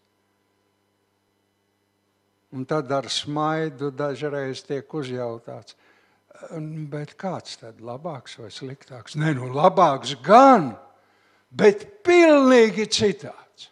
[2.56, 5.76] Un tad ar smaidu dažreiz tiek uzjautāts,
[6.88, 9.18] bet kāds tad labāks vai sliktāks?
[9.20, 10.70] Nē, nu labāks gan,
[11.50, 13.68] bet pilnīgi citāds.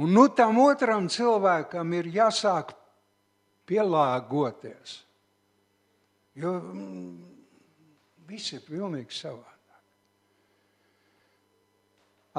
[0.00, 2.72] Un nu tam otram cilvēkam ir jāsāk
[3.68, 5.00] pielāgoties.
[6.38, 7.14] Jo mm,
[8.30, 9.59] viss ir pilnīgi savādāk.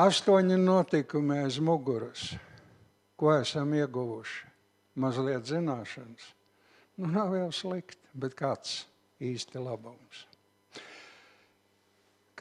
[0.01, 2.31] Astoņi notikumi aiz muguras
[3.21, 4.47] ko esam ieguvuši.
[4.97, 6.23] Mazliet zināšanas.
[6.97, 8.81] Nu, nav jau slikti, bet kāds
[9.21, 10.25] īsti labums.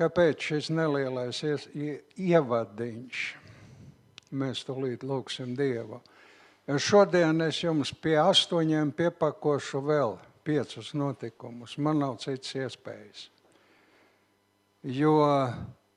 [0.01, 1.43] Kāpēc šis nelielais
[2.17, 3.27] ievadiņš?
[4.41, 6.01] Mēs tulīt lūgsim Dievu.
[6.65, 11.77] Jo šodien es jums pie astoņiem piepakošu vēl piecus notikumus.
[11.77, 13.27] Man nav citas iespējas.
[14.81, 15.19] Jo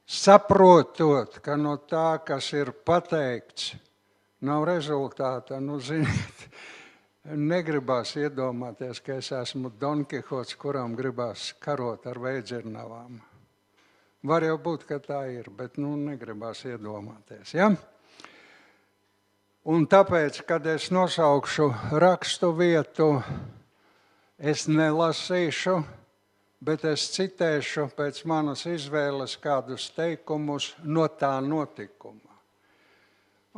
[0.05, 3.73] saprotot, ka no tā, kas ir pateikts,
[4.43, 5.59] nav rezultāta.
[5.63, 6.47] Nu, ziniet,
[7.23, 13.21] negribās iedomāties, ka es esmu Don Kihots, kuram gribās karot ar veidzirnavām.
[14.23, 17.55] Var jau būt, ka tā ir, bet nu, negribās iedomāties.
[17.55, 17.73] Ja?
[19.63, 23.09] Un tāpēc, kad es nosaukšu rakstu vietu,
[24.39, 25.77] es nelasīšu,
[26.63, 32.31] bet es citēšu pēc manas izvēles kādus teikumus no tā notikuma.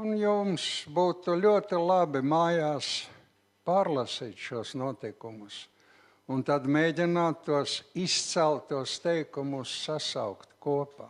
[0.02, 3.06] Un jums būtu ļoti labi mājās
[3.66, 5.64] pārlasīt šos notikumus
[6.32, 11.10] un tad mēģināt tos izceltos teikumus sasaukt kopā.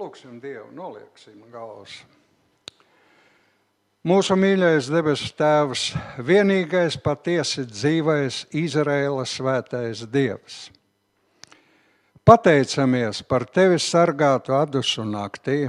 [0.00, 2.00] Lūksim Dievu, nolieksim galvas.
[4.00, 5.90] Mūsu mīļais debesu Tēvs,
[6.24, 10.70] vienīgais patiesi dzīvais Izraēlas svētais Dievs.
[12.24, 15.66] Pateicamies par Tevi sargātu adusu naktī,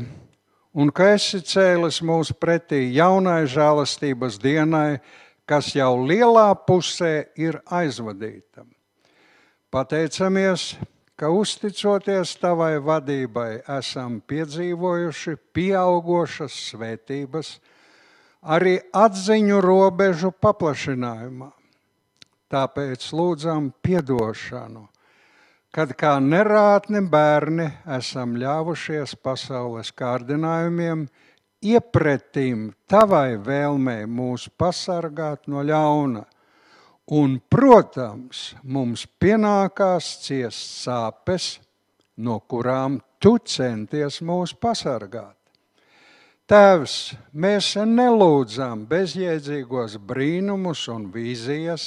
[0.71, 5.01] un ka esi cēlis mūs pretī jaunai žēlastības dienai,
[5.43, 8.63] kas jau lielā pusē ir aizvadīta.
[9.67, 10.77] Pateicamies,
[11.19, 17.57] ka uzticoties Tavai vadībai, esam piedzīvojuši pieaugošas svētības
[18.41, 21.51] arī atziņu robežu paplašinājumā.
[22.51, 24.87] Tāpēc lūdzam atdošanu,
[25.71, 31.07] kad kā nerātni bērni esam ļāvušies pasaules kārdinājumiem,
[31.61, 36.25] iepretim tavai vēlmei mūs pasargāt no ļauna.
[37.11, 41.59] Un, protams, mums pienākās ciest sāpes,
[42.17, 45.40] no kurām tu centies mūs pasargāt.
[46.51, 46.93] Tēvs,
[47.31, 51.85] mēs nelūdzam bezjēdzīgos brīnumus un vīzijas,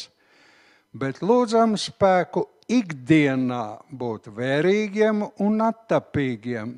[0.96, 3.58] bet lūdzam spēku ikdienā
[3.92, 6.72] būt vērīgiem un attapīgiem,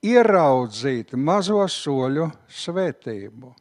[0.00, 2.30] ieraudzīt mazo soļu
[2.62, 3.52] svētību,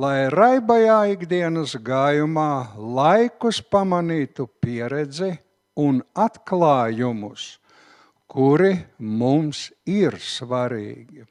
[0.00, 2.48] lai raibajā ikdienas gājumā
[2.80, 5.34] laikus pamanītu pieredzi
[5.84, 7.48] un atklājumus,
[8.24, 11.28] kuri mums ir svarīgi.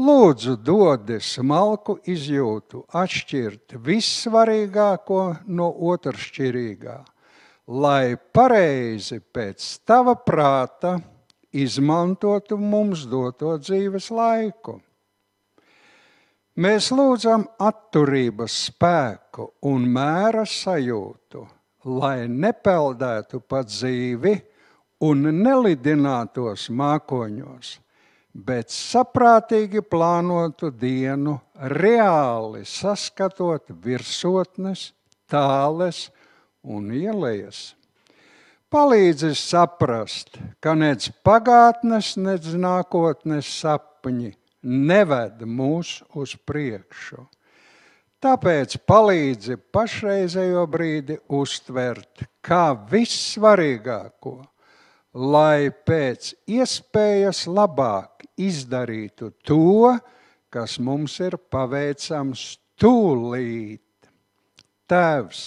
[0.00, 5.18] Lūdzu, dodi smalku izjūtu, atšķirt vissvarīgāko
[5.52, 6.94] no otršķirīgā,
[7.68, 10.94] lai pareizi pēc tava prāta
[11.52, 14.78] izmantotu mums doto dzīves laiku.
[16.56, 21.44] Mēs lūdzam atturības spēku un mēra sajūtu,
[22.00, 24.38] lai nepeldētu pa dzīvi
[25.04, 27.81] un nelidinātos mākoņos
[28.32, 34.90] bet saprātīgi plānotu dienu, reāli saskatot virsotnes,
[35.30, 36.08] tāles
[36.62, 37.72] un ielējas.
[38.72, 47.26] Palīdzi saprast, ka nec pagātnes, nec nākotnes sapņi neved mūs uz priekšu.
[48.22, 54.36] Tāpēc palīdzi pašreizējo brīdi uztvert kā vissvarīgāko,
[55.12, 59.96] lai pēc iespējas labāk izdarītu to,
[60.52, 62.44] kas mums ir paveicams
[62.80, 63.80] tūlīt.
[64.90, 65.42] Tēvs,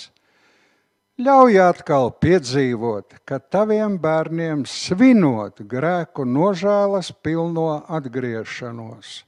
[1.22, 9.20] ļauj atkal piedzīvot, ka taviem bērniem svinot grēku nožēlas pilno atgriešanos,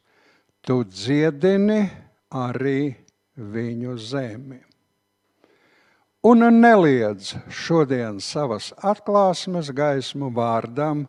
[0.65, 1.83] tu dziedini
[2.33, 2.95] arī
[3.37, 4.63] viņu zemi.
[6.27, 11.05] Un neliedz šodien savas atklāsmes gaismu vārdam,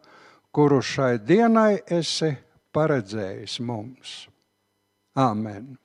[0.53, 2.33] kuru šai dienai esi
[2.75, 4.15] paredzējis mums.
[5.19, 5.77] Āmen!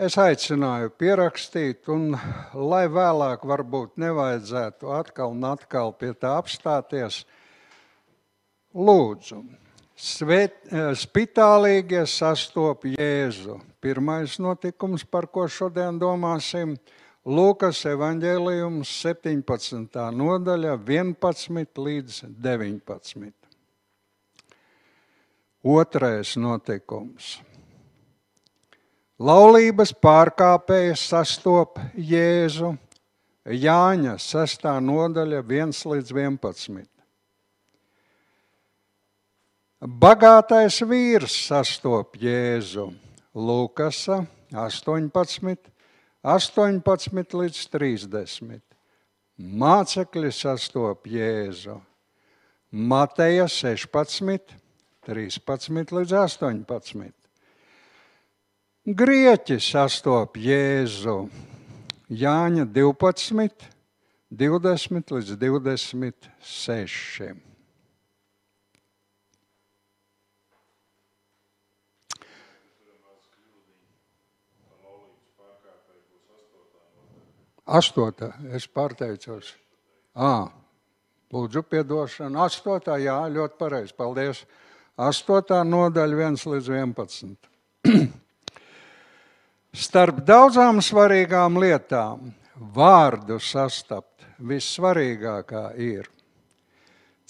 [0.00, 2.14] Es aicināju pierakstīt, un
[2.56, 7.18] lai vēlāk varbūt nevajadzētu atkal un atkal pie tā apstāties,
[8.72, 9.42] lūdzu,
[9.92, 10.56] svet,
[10.96, 13.58] spitālīgie sastop Jēzu.
[13.80, 19.96] Pirmais notikums, par ko šodien domāsim, ir Lūkas evanģēlijums 17.
[20.16, 23.32] nodaļa 11 līdz 19.
[25.60, 27.34] Otrais notikums.
[29.20, 32.70] Laulības pārkāpējas sastop Jēzu
[33.44, 34.64] Jāņa 6.
[34.80, 36.88] nodaļa 1 līdz 11.
[40.00, 42.88] Bagātais vīrs sastop Jēzu
[43.36, 45.76] Lūkas 18
[46.20, 48.60] 18 līdz 30.
[49.40, 51.78] Mācekļi sastop Jēzu.
[52.70, 54.52] Mateja 16,
[55.08, 57.08] 13 līdz 18.
[58.84, 61.30] Grieķi sastop Jēzu.
[62.10, 63.70] Jāņa 12,
[64.28, 67.49] 20 līdz 26.
[77.70, 79.52] Astotā, es pārteicos.
[80.18, 80.50] À,
[81.30, 82.40] lūdzu, piedošanu.
[82.42, 83.94] Astotā, jā, ļoti pareizi.
[83.94, 84.42] Paldies.
[84.98, 87.50] Astotā nodaļa 1 līdz 11.
[89.86, 92.32] Starp daudzām svarīgām lietām
[92.74, 96.10] vārdu sastapt vissvarīgākā ir.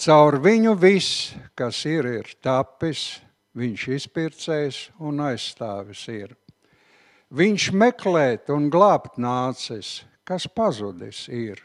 [0.01, 3.21] Caur viņu viss, kas ir, ir tapis,
[3.61, 6.33] viņš izpircējs un aizstāvis ir.
[7.31, 10.01] Viņš meklēt un glābt nācis,
[10.31, 11.59] kas pazudis ir.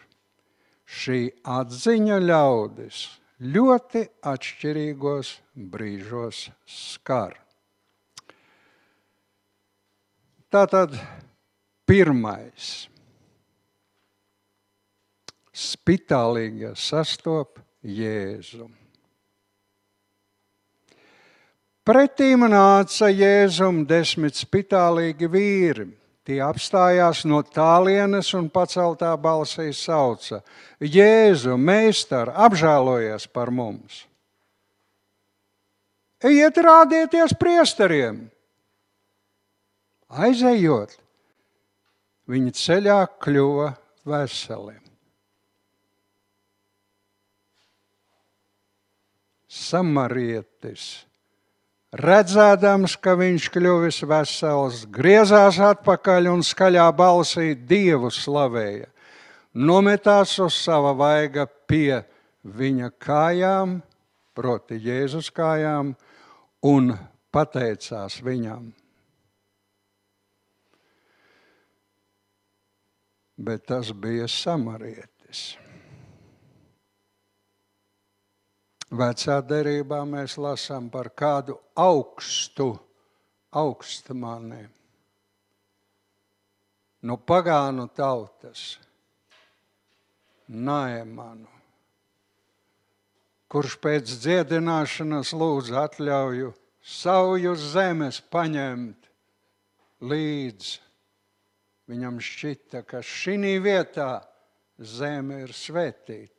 [0.89, 3.01] Šī atziņa ļaudis
[3.53, 5.34] ļoti atšķirīgos
[5.74, 7.36] brīžos skar.
[10.49, 10.95] Tātad
[11.86, 12.88] pirmais-
[15.66, 18.70] spitālīgie sastop Jēzu.
[21.86, 25.91] Pretīm nāca Jēzum desmit spitālīgi vīri.
[26.26, 30.39] Tie apstājās no tālienes un paceltā balsī sauca:
[30.82, 34.05] Jēzu, meistar, apžēlojies par mums!
[36.26, 38.23] Ejiet, rādieties priesteriem!
[40.15, 40.95] Aizejot,
[42.30, 43.69] viņa ceļā kļuva
[44.09, 44.80] veseli.
[49.55, 51.05] Samarietis
[51.96, 58.89] redzēdams, ka viņš kļuvis vesels, griezās atpakaļ un skaļā balsī dievu slavēja.
[59.56, 62.04] Nometās uz sava vaiga pie
[62.43, 63.78] viņa kājām,
[64.36, 65.93] proti Jēzus kājām,
[66.68, 66.96] un
[67.32, 68.74] pateicās viņam.
[73.36, 75.56] Bet tas bija samarietis.
[78.93, 82.75] Vecā derībā mēs lasām par kādu augstu,
[83.49, 84.67] augstmani
[87.05, 88.77] no pagānu tautas,
[90.45, 91.49] Naemanu,
[93.49, 96.51] kurš pēc dziedināšanas lūdza atļauju
[96.86, 99.09] sauju zemes paņemt
[100.05, 100.77] līdzi.
[101.89, 104.11] Viņam šķita, ka šī vietā
[104.77, 106.34] zeme ir svētīta.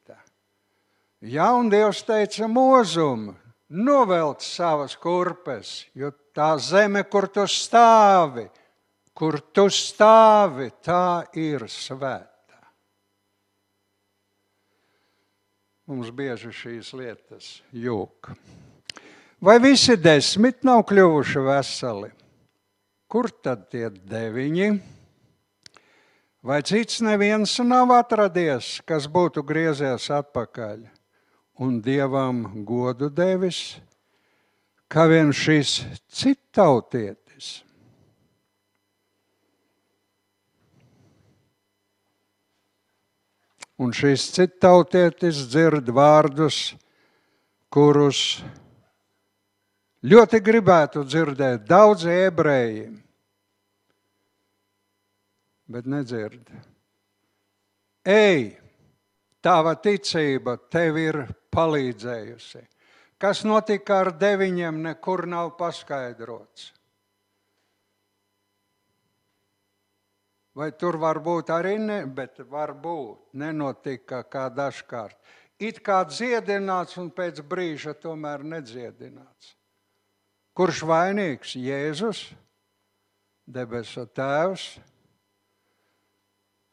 [1.24, 3.30] Ja un Dievs teica mūzum,
[3.72, 8.44] novelc savas kurpes, jo tā zeme, kur tu stāvi,
[9.16, 12.60] kur tu stāvi, tā ir svēta.
[15.88, 18.28] Mums bieži šīs lietas jūg.
[19.40, 22.10] Vai visi desmit nav kļuvuši veseli?
[23.08, 24.68] Kur tad tie deviņi?
[26.46, 30.95] Vai cits neviens nav atradies, kas būtu griezies atpakaļ?
[31.58, 33.78] Un dievam godu devis,
[34.92, 35.80] kā vien šis
[36.12, 37.62] citautietis.
[43.76, 46.76] Un šis citautietis dzird vārdus,
[47.68, 48.20] kurus
[50.06, 52.86] ļoti gribētu dzirdēt daudzi ebreji,
[55.68, 56.40] bet nedzird.
[58.06, 58.54] Ej,
[59.44, 61.20] tava ticība tev ir
[61.56, 62.62] palīdzējusi.
[63.16, 66.72] Kas notika ar deviņiem, nekur nav paskaidrots.
[70.56, 75.16] Vai tur var būt arī ne, bet varbūt nenotika kā dažkārt.
[75.60, 79.54] It kā dziedināts un pēc brīža tomēr nedziedināts.
[80.56, 81.54] Kurš vainīgs?
[81.60, 82.22] Jēzus,
[83.44, 84.64] debesu Tēvs.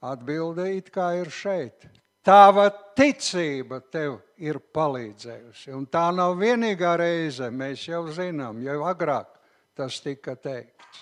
[0.03, 1.87] Atbilde it kā ir šeit.
[2.23, 5.71] Tava ticība tev ir palīdzējusi.
[5.75, 9.29] Un tā nav vienīgā reize, mēs jau zinām, jau agrāk
[9.77, 11.01] tas tika teikts.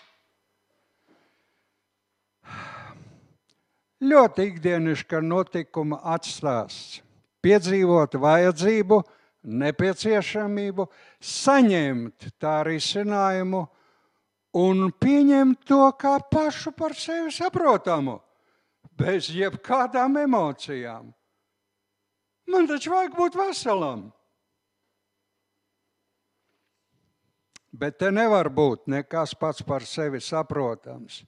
[4.01, 7.01] Ļoti ikdienišķa notikuma atstāsts.
[7.41, 8.97] Piedzīvot vajadzību,
[9.61, 10.87] nepieciešamību,
[11.21, 13.61] saņemt tā risinājumu
[14.61, 18.19] un pieņemt to kā pašu par sevi saprotamu
[18.97, 21.09] bez jebkādām emocijām.
[22.49, 24.09] Man taču vajag būt veselam.
[27.71, 31.21] Bet te nevar būt nekas pats par sevi saprotams.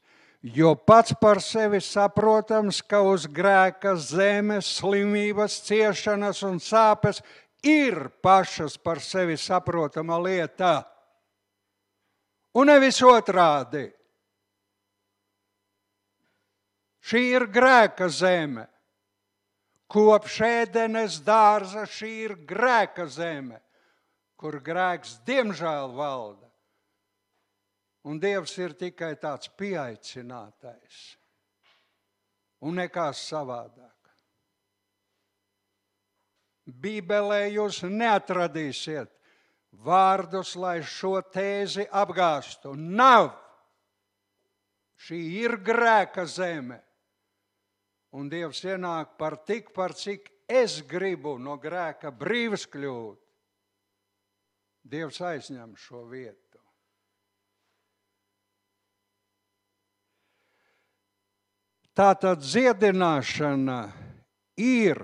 [0.44, 7.22] Jo pats par sevi saprotams, ka uz grēka zemes, slimības, ciešanas un sāpes
[7.64, 10.82] ir pašas par sevi saprotama lieta.
[12.60, 13.88] Un nevis otrādi.
[17.04, 18.68] Šī ir grēka zeme.
[19.94, 23.60] Kopš ēdenes dārza šī ir grēka zeme,
[24.40, 26.50] kur grēks diemžēl valda.
[28.10, 31.04] Un Dievs ir tikai tāds pieaicinātais
[32.64, 33.92] un nekas savādāk.
[36.64, 39.12] Bībelē jūs neatradīsiet
[39.84, 42.74] vārdus, lai šo tēzi apgāstu.
[42.76, 43.34] Nav!
[45.04, 46.80] Šī ir grēka zeme.
[48.14, 53.20] Un Dievs ienāk par tik, par cik es gribu no grēka brīvs kļūt.
[54.84, 56.60] Dievs aizņem šo vietu.
[61.94, 63.80] Tātad dziedināšana
[64.58, 65.02] ir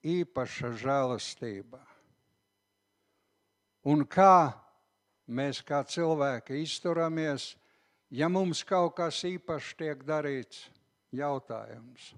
[0.00, 1.80] īpaša žēlastība.
[3.84, 4.52] Un kā
[5.28, 7.54] mēs kā cilvēki izturamies,
[8.12, 10.66] ja mums kaut kas īpašs tiek darīts,
[11.12, 12.12] jautājums.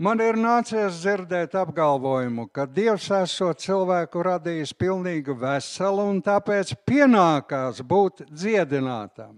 [0.00, 7.82] Man ir nācies dzirdēt apgalvojumu, ka Dievs esot cilvēku radījis pilnīgi veselu un tāpēc pienākās
[7.84, 9.36] būt dziedinātam.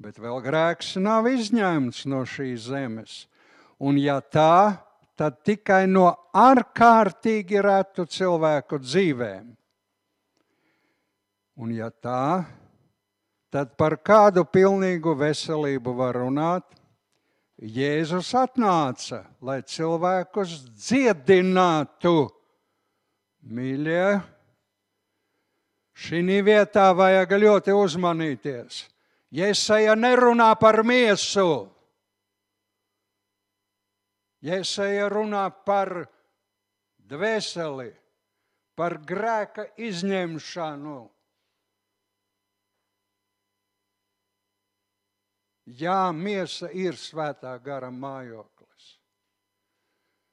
[0.00, 3.18] Bet vēl grēks nav izņemts no šīs zemes.
[3.76, 4.80] Un ja tā,
[5.20, 9.52] tad tikai no ārkārtīgi retu cilvēku dzīvēm.
[11.60, 12.46] Un ja tā,
[13.52, 16.64] tad par kādu pilnīgu veselību var runāt?
[17.62, 22.26] Jēzus atnāca, lai cilvēkus dziedinātu.
[23.46, 24.18] Mīļie,
[25.94, 28.80] šī vietā vajag ļoti uzmanīties.
[29.30, 31.68] Jēzus nerunā par miesu.
[34.42, 36.08] Jēzus runā par
[36.98, 37.92] dvēseli,
[38.74, 41.11] par grēka izņemšanu.
[45.62, 48.86] Jā, miesa ir svētā gara mājoklis.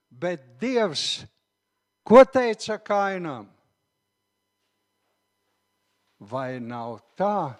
[0.10, 1.22] Bet Dievs,
[2.02, 3.46] ko teica Kainam?
[6.20, 7.54] Vai nav tā,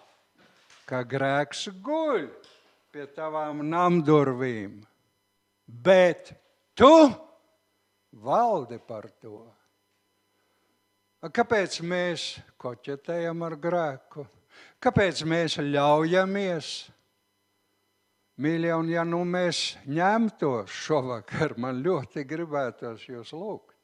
[0.84, 2.26] ka grēks guļ
[2.92, 4.82] pie tavām namdurvīm,
[5.64, 6.34] bet
[6.76, 6.92] tu
[8.10, 9.46] valdi par to?
[11.20, 14.26] Kāpēc mēs koķetējam ar grēku?
[14.82, 16.90] Kāpēc mēs ļaujamies?
[18.40, 23.74] Mīļie, un ja nu mēs ņemtos šovakar, man ļoti gribētos jūs lūgt.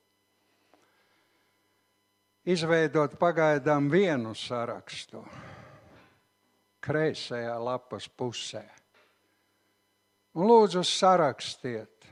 [2.48, 5.20] Izveidot pagaidām vienu sarakstu,
[6.80, 8.62] kreisajā lapas pusē.
[10.38, 12.08] Un lūdzu, sarakstiet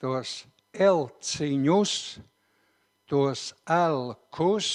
[0.00, 0.34] tos
[0.76, 1.94] elciņus,
[3.08, 4.70] tos elkus,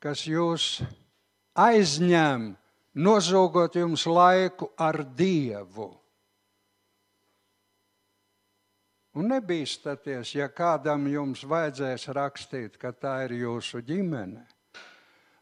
[0.00, 0.70] kas jūs
[1.58, 2.52] aizņem
[2.94, 5.90] nozogot jums laiku ar Dievu.
[9.12, 14.46] Un nebīstaties, ja kādam jums vajadzēs rakstīt, ka tā ir jūsu ģimene.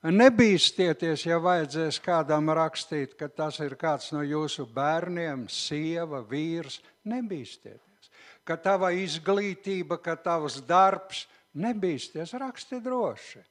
[0.01, 6.81] Nebīsties, ja vajadzēs kādam rakstīt, ka tas ir kāds no jūsu bērniem, sieva, vīrs.
[7.05, 8.11] Nebīsties,
[8.45, 13.45] ka tava izglītība, ka tavs darbs, nebīsties, raksti droši.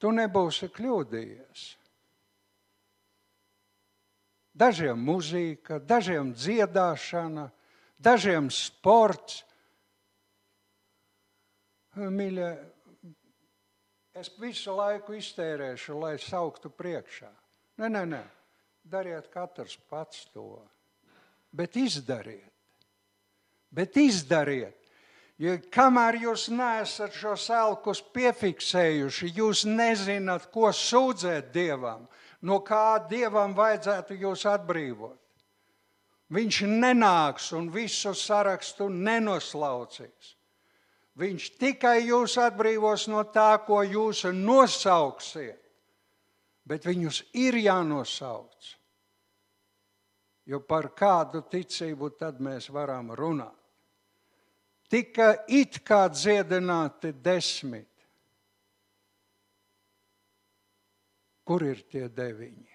[0.00, 1.68] Tu nebūsi kļūdījies.
[4.56, 7.50] Dažiem mūzika, dažiem dziedāšana,
[8.00, 9.42] dažiem sports.
[11.96, 12.48] Mīļie,
[14.16, 17.28] es visu laiku iztērēšu, lai sauktu priekšā.
[17.82, 18.22] Nē, nē, nē,
[18.88, 20.56] dariet katrs pats to.
[21.52, 22.52] Bet izdariet.
[23.68, 24.76] Bet izdariet.
[25.36, 32.06] Jo kamēr jūs neesat šos elkus piefiksējuši, jūs nezināt, ko sūdzēt Dievam
[32.46, 35.18] no kā dievam vajadzētu jūs atbrīvot.
[36.36, 40.32] Viņš nenāks un visu sarakstu nenoslaucīs.
[41.16, 45.62] Viņš tikai jūs atbrīvos no tā, ko jūs nosauksiet.
[46.66, 48.72] Bet viņus ir jānosauc.
[50.46, 53.54] Jo par kādu ticību tad mēs varam runāt?
[54.90, 57.88] Tika it kā dziedināti desmit.
[61.46, 62.72] Kur ir tie deviņi?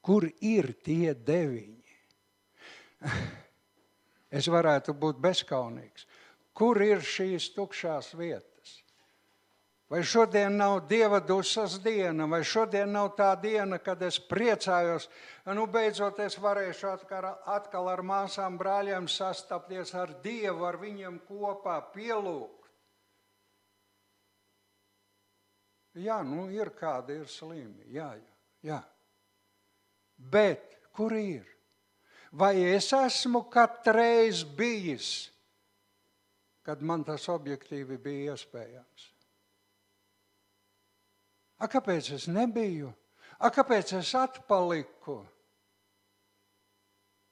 [0.00, 1.76] Kur ir tie deviņi?
[4.30, 6.04] Es varētu būt bezskaunīgs.
[6.54, 8.76] Kur ir šīs tukšās vietas?
[9.90, 15.08] Vai šodien nav dieva dusmas diena, vai šodien nav tā diena, kad es priecājos,
[15.50, 21.80] nu beidzot es varēšu atkal, atkal ar māsām, brāļiem sastapties ar Dievu, ar viņiem kopā
[21.90, 22.59] pielūgt.
[26.00, 27.90] Jā, nu ir kādi ir slimi.
[27.92, 28.34] Jā, jā,
[28.70, 28.80] jā.
[30.16, 31.46] Bet kur ir?
[32.32, 35.30] Vai es esmu katreiz bijis,
[36.62, 39.08] kad man tas objektīvi bija iespējams?
[41.60, 42.92] A, kāpēc es nebiju?
[43.40, 45.18] A, kāpēc es atpaliku?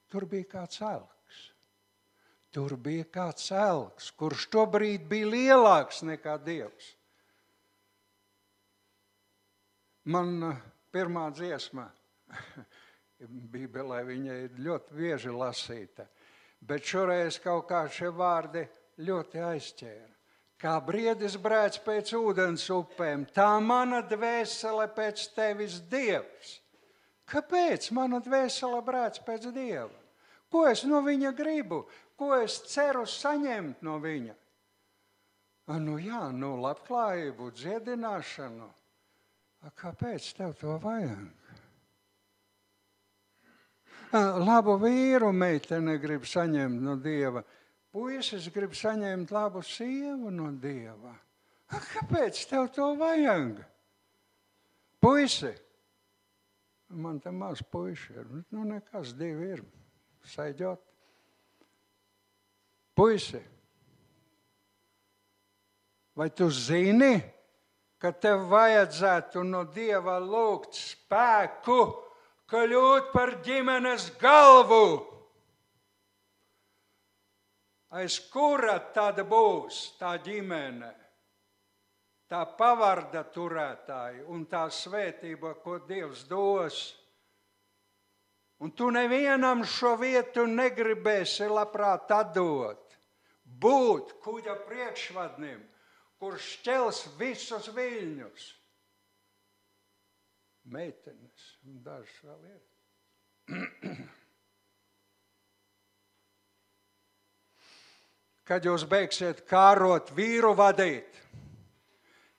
[0.09, 1.39] Tur bija kāds elks.
[2.53, 6.95] Tur bija kāds elks, kurš tobrīd bija lielāks nekā Dievs.
[10.05, 10.61] Man eh,
[10.93, 11.89] pirmā dziesma,
[13.53, 16.07] Bībelē viņa ir ļoti bieži lasīta,
[16.61, 18.63] bet šoreiz kaut kā šie vārdi
[19.03, 20.15] ļoti aizķēra.
[20.59, 26.57] Kā briedis brēc pēc ūdens upēm, tā mana dvēsele pēc tevis dievs.
[27.29, 29.93] Kāpēc mana dvēsele brēc pēc Dieva?
[30.49, 31.83] Ko es no viņa gribu?
[32.17, 34.33] Ko es ceru saņemt no viņa?
[35.85, 38.69] Nu jā, nu labklājību, dziedināšanu.
[39.59, 41.27] A, kāpēc tev to vajag?
[44.41, 47.43] Labu vīru meitene grib saņemt no Dieva.
[47.93, 51.13] Puisis grib saņemt labu sievu no Dieva.
[51.69, 53.59] A, kāpēc tev to vajag?
[55.01, 55.51] Puisi!
[56.89, 58.29] Man te maz puiši ir.
[58.49, 59.61] Nu, nekas, divi ir.
[60.25, 60.81] Sēžot.
[62.97, 63.41] Puisi!
[66.17, 67.13] Vai tu zini,
[67.99, 71.79] ka tev vajadzētu no Dieva lūgt spēku,
[72.49, 74.85] kļūt par ģimenes galvu?
[77.99, 80.93] Aiz kura tad būs tā ģimene?
[82.29, 86.77] tā pavarda turētāji un tā svētība, ko Dievs dos.
[88.61, 92.97] Un tu nevienam šo vietu negribēsi labprāt atdot.
[93.43, 95.61] Būt kuģa priekšvadnim,
[96.19, 98.55] kurš ķels visus viļņus.
[100.69, 102.61] Meitenes, un dažs vēl ir.
[108.49, 111.09] Kad jūs beigsiet kārot, vīru vadīt,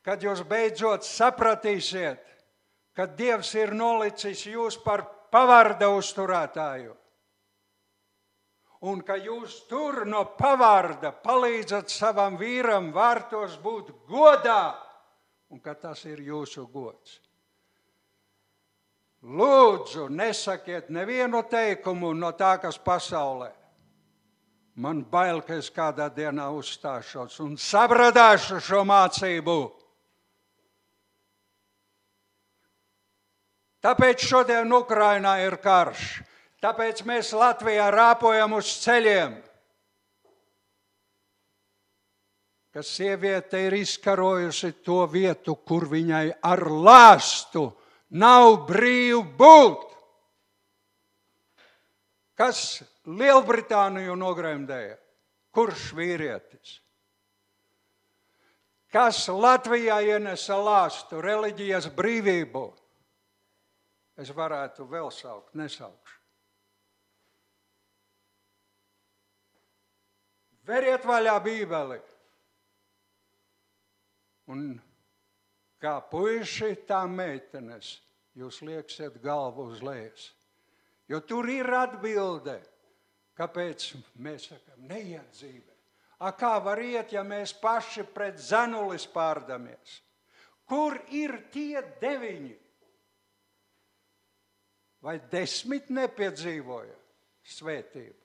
[0.02, 2.18] kad jūs beidzot sapratīsiet,
[2.98, 6.99] ka Dievs ir nolicis jūs par pavārda uzturētāju.
[8.80, 14.72] Un ka jūs tur no pavārda palīdzat savam vīram vārtos būt godā,
[15.52, 17.18] un ka tas ir jūsu gods.
[19.20, 23.50] Lūdzu, nesakiet nevienu teikumu no tā, kas pasaulē.
[24.80, 29.58] Man bail, ka es kādā dienā uzstāšos un sabradāšu šo mācību.
[33.84, 36.22] Tāpēc šodien Ukrainā ir karš.
[36.60, 39.38] Tāpēc mēs Latvijā rāpojam uz ceļiem.
[42.70, 47.64] Ka sieviete ir izkarojusi to vietu, kur viņai ar lāstu
[48.20, 49.88] nav brīvi būt.
[52.38, 52.60] Kas
[53.10, 54.94] Lielbritāniju nogremdēja?
[55.50, 56.76] Kurš vīrietis?
[58.90, 62.64] Kas Latvijā ienesa lāstu, reliģijas brīvību?
[64.20, 66.09] Es varētu vēl saukt, nesaukšu.
[70.70, 71.98] Veriet vaļā Bībeli.
[74.50, 74.68] Un
[75.82, 77.96] kā puiši, tā meitenes,
[78.38, 80.30] jūs lieksiet galvu uz lejas.
[81.10, 82.60] Jo tur ir atbilde,
[83.38, 83.90] kāpēc
[84.22, 85.76] mēs sakām, neiet dzīvē.
[86.20, 90.00] A kā var iet, ja mēs paši pret zenulis pārdamies?
[90.68, 92.58] Kur ir tie deviņi?
[95.04, 96.96] vai desmit nepiedzīvoja
[97.56, 98.16] svētību.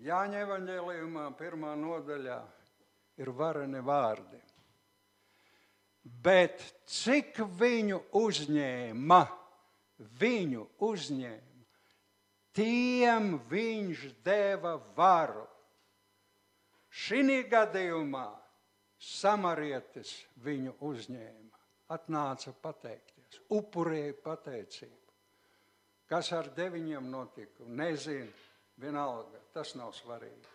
[0.00, 2.38] Jāņa evanģēlījumā pirmā nodaļā
[3.20, 4.38] ir vareni vārdi.
[6.24, 9.20] Bet cik viņu uzņēma,
[10.22, 11.66] viņu uzņēma,
[12.56, 15.44] tiem viņš deva varu.
[16.90, 18.26] Šī gadījumā
[18.96, 21.60] samarietis viņu uzņēma
[21.92, 24.96] atnāca pateikties, upurēja pateicību.
[26.10, 27.68] Kas ar deviņiem notika?
[27.68, 28.32] Nezinu,
[28.80, 30.48] vienalga, tas nav svarīgi.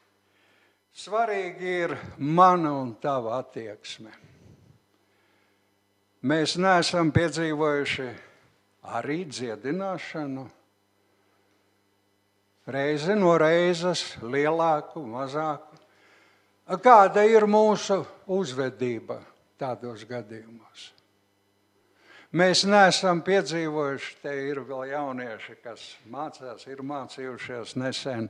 [0.96, 4.14] Svarīgi ir mana un tava attieksme.
[6.26, 8.08] Mēs neesam piedzīvojuši
[8.96, 10.46] arī dziedināšanu.
[12.66, 15.78] Reizi no reizes, lielāku, mazāku.
[16.82, 18.00] Kāda ir mūsu
[18.34, 19.20] uzvedība
[19.62, 20.90] tādos gadījumos?
[22.34, 28.30] Mēs neesam piedzīvojuši, te ir vēl jaunieši, kas mācās, ir mācījušies nesen,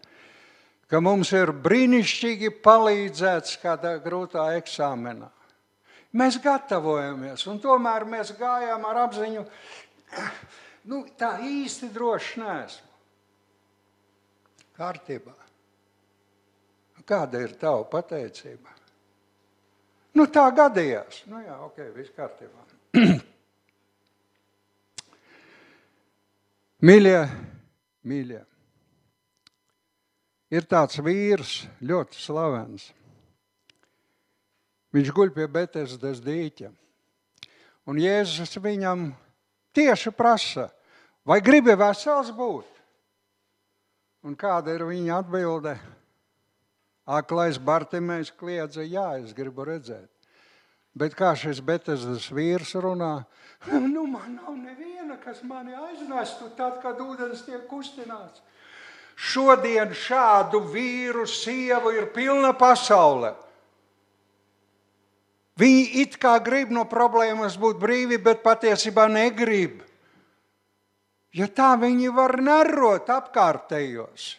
[0.92, 5.32] ka mums ir brīnišķīgi palīdzēts kādā grūtā eksāmenā.
[6.16, 9.46] Mēs gatavojamies, un tomēr mēs gājām ar apziņu,
[10.92, 12.92] nu, tā īsti droši neesmu.
[14.76, 15.34] Kārtībā.
[17.06, 18.74] Kāda ir tava pateicība?
[20.16, 21.24] Nu, tā gadījās.
[21.30, 22.66] Nu, jā, ok, viss kārtībā.
[26.84, 27.22] Mīļie,
[28.04, 28.42] mīļie,
[30.52, 32.90] ir tāds vīrs, ļoti slavens.
[34.96, 36.74] Viņš guļ pie Betesdas dīķa.
[37.88, 39.08] Un Jēzus viņam
[39.76, 40.68] tieši prasa,
[41.24, 42.68] vai gribi vesels būt?
[44.28, 45.78] Un kāda ir viņa atbilde?
[47.06, 50.15] Aklais Bartimējs kliedza, jā, es gribu redzēt.
[50.96, 53.26] Bet kā šis Betesdas vīrs runā,
[53.96, 58.44] nu man nav neviena, kas mani aiznestu tad, kad ūdens tiek kustināts.
[59.16, 63.32] Šodien šādu vīru, sievu ir pilna pasaule.
[65.56, 69.80] Viņi it kā grib no problēmas būt brīvi, bet patiesībā negrib.
[71.36, 74.34] Jo tā viņi var nerot apkārtējos.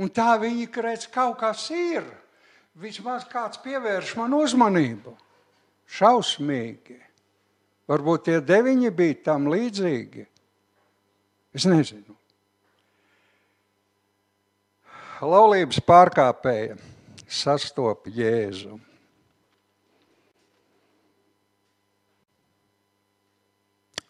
[0.00, 2.04] Un tā viņi redz, kaut kas ir.
[2.80, 5.16] Vismaz kāds pievērš man uzmanību.
[5.90, 6.98] Šausmīgi.
[7.90, 10.26] Varbūt tie deviņi bija tam līdzīgi.
[11.56, 12.14] Es nezinu.
[15.20, 16.78] Laulības pārkāpēja
[17.28, 18.78] sastopa Jēzu.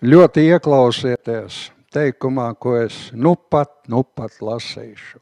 [0.01, 5.18] Ļoti ieklausieties teikumā, ko es nu pat, nu pat lasīšu.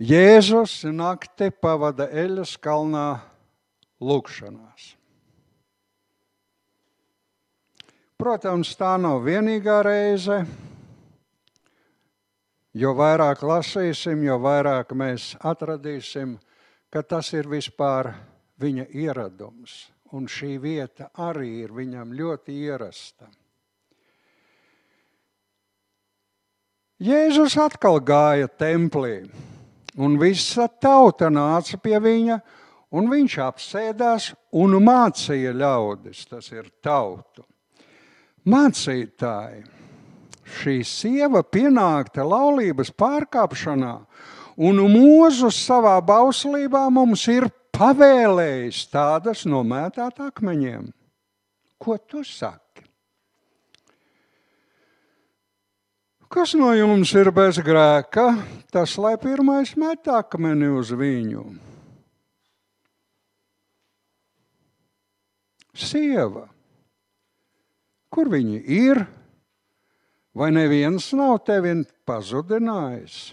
[0.00, 3.18] Jēzus nakti pavada Eļas kalnā
[4.00, 4.94] lūkšanās.
[8.20, 10.42] Protams, tā nav vienīgā reize.
[12.76, 16.36] Jo vairāk lasīsim, jo vairāk mēs atradīsim,
[16.92, 18.12] ka tas ir vispār
[18.60, 19.88] viņa ieradums.
[20.12, 23.30] Un šī vieta arī ir viņam ļoti ierasta.
[27.00, 29.22] Jēzus atkal gāja templī
[29.98, 32.50] Un visa tauta nāca pie viņa, un
[32.90, 37.44] viņš apsēdās un mācīja ļaudis, tas ir tautu.
[38.50, 39.62] Mācītāji,
[40.58, 43.94] šī sieva pienākta laulības pārkāpšanā,
[44.58, 50.90] un mūzus savā bauslībā mums ir pavēlējis tādas nomētāt akmeņiem.
[51.80, 52.84] Ko tu saki?
[56.30, 58.28] Kas no jums ir bez grēka,
[58.70, 61.69] tas lai pirmais met akmeni uz viņu.
[65.76, 66.46] Sieva,
[68.10, 69.04] kur viņi ir?
[70.34, 71.74] Vai neviens nav tevi
[72.06, 73.32] pazudinājis?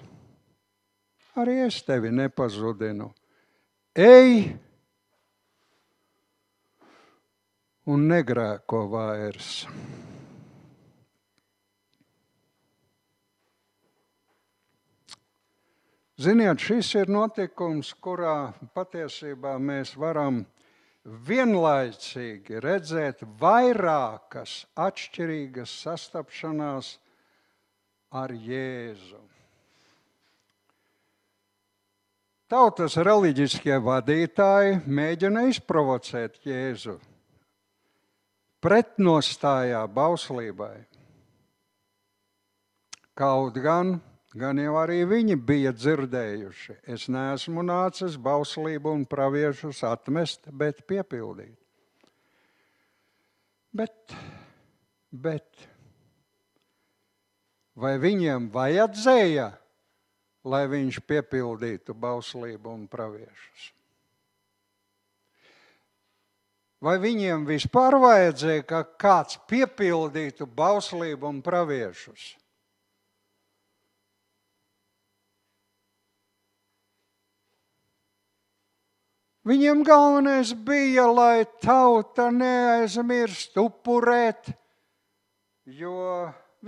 [1.38, 3.12] Arī es tevi nepazudinu.
[3.98, 4.58] Ej
[7.88, 9.52] un negrēko vairs.
[16.18, 20.42] Ziniet, šis ir notikums, kurā patiesībā mēs varam
[21.08, 26.94] vienlaicīgi redzēt vairākas atšķirīgas sastapšanās
[28.12, 29.22] ar Jēzu.
[32.48, 36.96] Tautas reliģiskie vadītāji mēģina izprovocēt Jēzu
[38.64, 40.76] pretnostājā bauslībai.
[43.18, 43.98] Kaut gan
[44.40, 46.78] gan jau arī viņi bija dzirdējuši.
[46.90, 51.56] Es neesmu nācis bauslību un praviešus atmest, bet piepildīt.
[53.78, 54.14] Bet,
[55.12, 55.68] bet
[57.78, 59.52] vai viņiem vajadzēja,
[60.48, 63.74] lai viņš piepildītu bauslību un praviešus?
[66.82, 72.36] Vai viņiem vispār vajadzēja, ka kāds piepildītu bauslību un praviešus?
[79.48, 84.50] Viņiem galvenais bija, lai tauta neaizmirst upurēt,
[85.64, 85.94] jo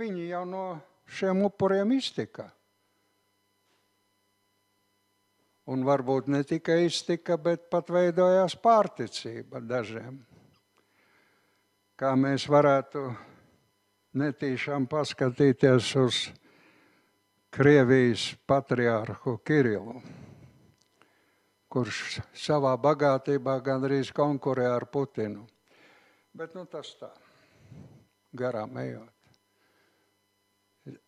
[0.00, 0.62] viņi jau no
[1.04, 2.46] šiem upuriem iztika.
[5.68, 10.16] Un varbūt ne tikai iztika, bet pat veidojās pārticība dažiem.
[12.00, 13.04] Kā mēs varētu
[14.16, 16.24] netīšām paskatīties uz
[17.52, 20.00] Krievijas patriārhu Kirilu
[21.70, 25.46] kurš savā bagātībā gandrīz konkurē ar Putinu.
[26.34, 27.10] Bet nu, tas tā,
[28.36, 29.10] garām ejot.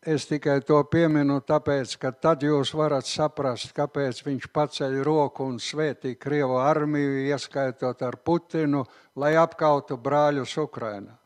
[0.05, 5.57] Es tikai to pieminu, tāpēc, ka tad jūs varat saprast, kāpēc viņš paceļ roku un
[5.63, 8.85] svētī Krievu armiju, ieskaitot ar Putinu,
[9.17, 11.17] lai apkautu brāļus Ukrainā.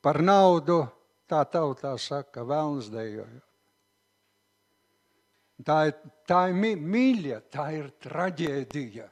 [0.00, 0.82] Par naudu
[1.28, 3.46] tā tautā saka, vēlams dejojot.
[5.60, 9.06] Tā ir, tā ir mīļa, tā ir traģēdija.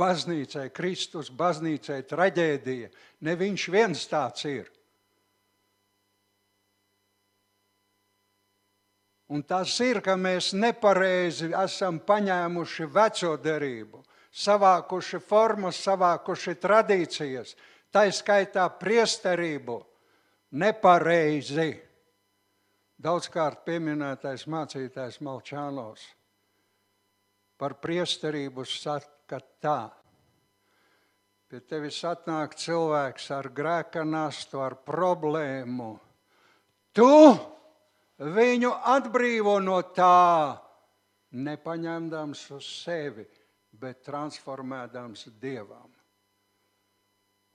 [0.00, 2.90] Baznīcai, Kristus baznīcai traģēdija.
[3.26, 4.70] Ne viņš viens tāds ir.
[9.30, 14.02] Un tas ir, ka mēs nepareizi esam paņēmuši veco derību,
[14.34, 17.54] savākuši formas, savākuši tradīcijas,
[17.94, 19.78] tā skaitā priesterību
[20.52, 21.70] nepareizi.
[23.00, 26.02] Daudzkārt pieminētais mācītājs Malčānos
[27.60, 29.80] par priesterību saka tā.
[31.50, 35.90] Pie tevis atnāk cilvēks ar grēka nastu, ar problēmu.
[36.94, 37.08] Tu
[38.20, 40.56] viņu atbrīvo no tā,
[41.32, 43.26] nepaņemdams uz sevi,
[43.80, 45.99] bet transformēdams dievam.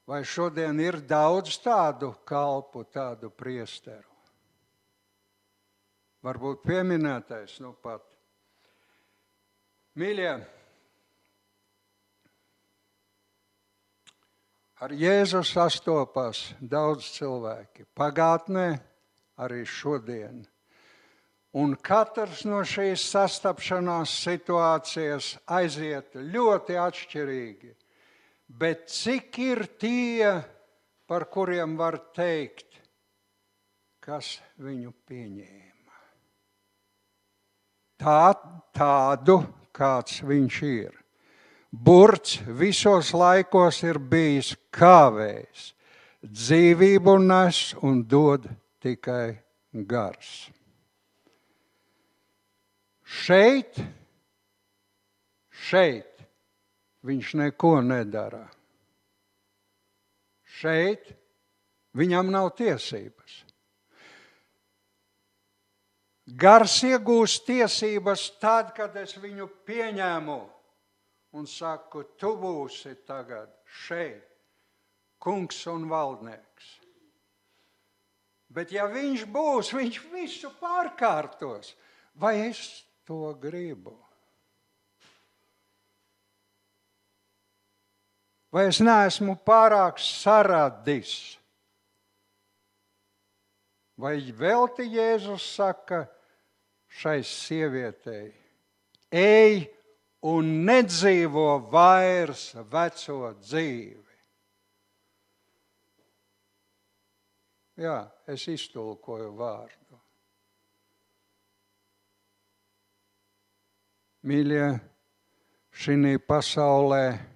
[0.06, 4.12] Vai šodien ir daudz tādu kalpu, tādu priesteru?
[6.26, 8.06] Varbūt pieminētais, nu pat.
[9.97, 10.32] Mīļie,
[14.86, 17.88] ar Jēzu sastopas daudz cilvēki.
[17.97, 18.68] Pagātnē,
[19.41, 20.43] arī šodien.
[21.56, 27.72] Un katrs no šīs sastapšanās situācijas aiziet ļoti atšķirīgi.
[28.48, 30.30] Bet cik ir tie,
[31.10, 32.78] par kuriem var teikt,
[34.00, 35.96] kas viņu pieņēma?
[38.00, 38.34] Tā,
[38.76, 39.39] tādu,
[39.76, 40.93] kāds viņš ir.
[41.76, 45.74] Burts visos laikos ir bijis kāvējs,
[46.24, 48.46] dzīvību nes un dod
[48.80, 49.36] tikai
[49.89, 50.52] gars.
[53.04, 53.82] Šeit,
[55.52, 56.14] šeit
[57.06, 58.45] viņš neko nedara.
[60.58, 61.12] Šeit
[61.97, 63.43] viņam nav tiesības.
[66.26, 70.40] Gars iegūst tiesības tad, kad es viņu pieņēmu
[71.38, 73.52] un saku, tu būsi tagad
[73.86, 74.26] šeit,
[75.22, 76.72] kungs un valdnieks.
[78.56, 81.73] Bet ja viņš būs, viņš visu pārkārtos.
[82.15, 84.05] Vai es to gribu?
[88.56, 91.36] Vai es neesmu pārāk saradis?
[93.99, 96.06] Vai velti Jēzus saka
[96.88, 98.30] šai sievietei,
[99.11, 99.65] ej
[100.32, 104.15] un nedzīvo vairs veco dzīvi?
[107.84, 107.99] Jā,
[108.32, 109.99] es iztulkoju vārdu.
[114.32, 114.68] Mīļie,
[115.76, 117.35] šī pasaulē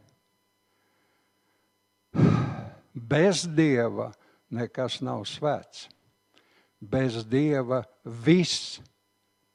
[3.00, 4.10] bez dieva
[4.52, 5.88] nekas nav svēts.
[6.80, 8.80] Bez dieva viss,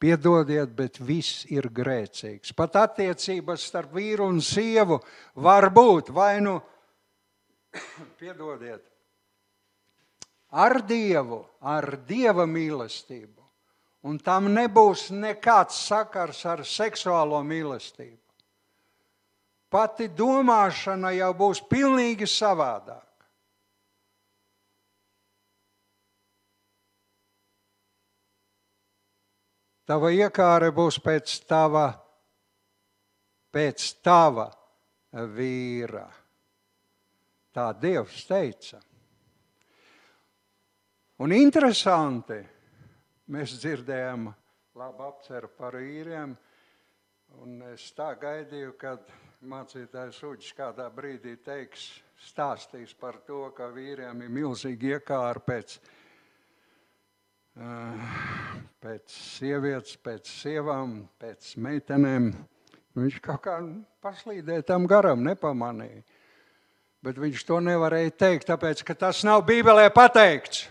[0.01, 2.53] piedodiet, bet viss ir grēcīgs.
[2.57, 5.01] Pat attiecības starp vīru un sievu
[5.41, 6.59] var būt vai nu,
[8.21, 8.85] piedodiet,
[10.53, 13.45] ar dievu, ar dieva mīlestību
[14.05, 18.21] un tam nebūs nekāds sakars ar seksuālo mīlestību.
[19.73, 23.14] Pati domāšana jau būs pilnīgi savādāka.
[29.85, 31.87] Tava iekāre būs pēc tava,
[33.53, 34.49] pēc tava
[35.37, 36.07] vīra.
[37.55, 38.81] Tā Dievs teica.
[41.23, 42.41] Un interesanti,
[43.33, 44.27] Mēs dzirdējām
[44.77, 46.35] labu apceru par īriem.
[47.41, 49.07] Un es tā gaidīju, kad
[49.49, 51.87] mācītājs Uģis kādā brīdī teiks,
[52.21, 55.79] stāstīs par to, ka vīriem ir milzīgi iekāri pēc,
[57.55, 62.33] pēc sievietes, pēc sievām, pēc meitenēm.
[62.95, 63.57] Viņš kaut kā
[64.05, 66.03] paslīdēja tam garam, nepamanīja.
[67.05, 70.69] Bet viņš to nevarēja teikt, tāpēc ka tas nav Bībelē pateikts.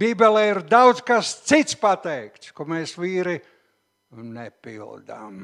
[0.00, 3.38] Bībelē ir daudz kas cits pateikts, ko mēs vīri
[4.10, 5.40] nepildām.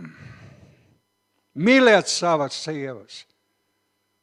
[1.57, 3.25] Mīliet savas sievas.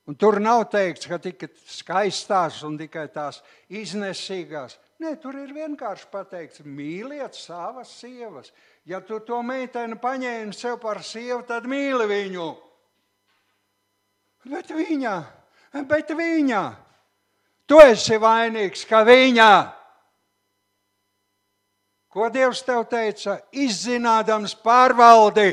[0.06, 3.40] Un tur nav teikts, ka tikai skaistās un tikai tās
[3.72, 4.76] iznesīgās.
[5.04, 8.54] Nē, tur ir vienkārši pateikts, mīliet savas sievas.
[8.88, 12.48] Ja tu to meiteni paņēmi sev par sievu, tad mīli viņu.
[14.48, 15.14] Bet viņa,
[15.90, 16.64] bet viņa,
[17.68, 19.54] tu esi vainīgs, ka viņa
[22.14, 23.40] Ko Dievs tev teica?
[23.58, 25.48] Izzinādams pārvaldi.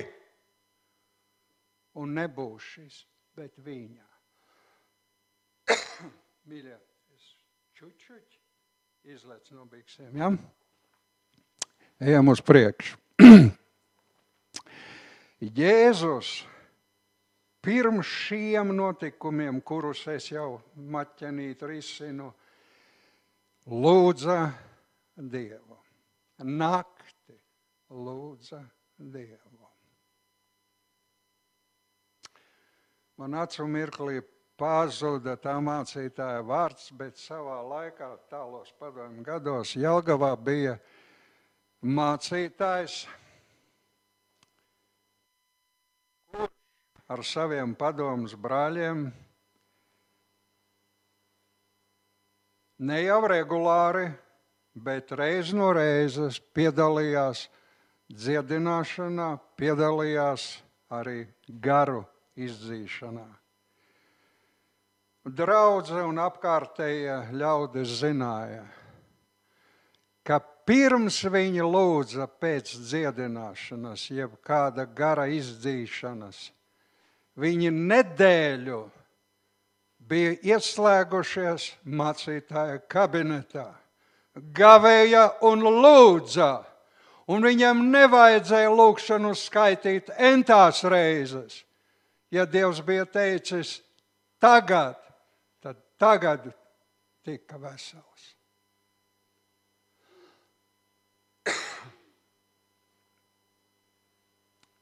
[1.97, 2.99] Un nebūs šis,
[3.33, 4.05] bet viņa.
[6.53, 6.77] Mīļie,
[7.17, 7.33] es
[7.81, 8.40] čučuķi
[9.05, 10.13] izlec no biksēm.
[10.17, 10.31] Ja?
[12.01, 12.97] Ejam uz priekšu.
[15.61, 16.33] Jēzus
[17.65, 22.33] pirms šiem notikumiem, kurus es jau maķenīt risinu,
[23.69, 24.41] lūdza
[25.21, 25.71] Dievu
[26.45, 27.37] nakti
[27.91, 28.61] lūdza
[28.99, 29.69] Dievu.
[33.21, 34.23] Man acu mirklī
[34.61, 40.77] pazuda tā mācītāja vārds, bet savā laikā, tālos padomju gados, Jelgavā bija
[41.81, 43.07] mācītājs,
[46.29, 46.53] kurš
[47.11, 49.09] ar saviem padomus brāļiem
[52.87, 54.07] ne jau regulāri,
[54.77, 57.49] bet reiz no reizes piedalījās
[58.15, 60.47] dziedināšanā, piedalījās
[61.01, 62.05] arī garu
[62.39, 63.40] izdzīšanā.
[65.21, 68.63] Draudze un apkārtējie ļaudis zināja,
[70.25, 76.39] ka pirms viņi lūdza pēc dziedināšanas, jeb kāda gara izdzīšanas,
[77.37, 78.81] viņi nedēļu
[80.09, 83.69] bija ieslēgušies mācītāja kabinetā,
[84.57, 86.51] gavēja un lūdza
[87.29, 91.61] un viņam nevajadzēja lūgšanu skaitīt entās reizes.
[92.33, 93.83] Ja Dievs bija teicis,
[94.41, 94.97] tagad,
[96.01, 96.49] tagad
[97.27, 98.31] tika vesels.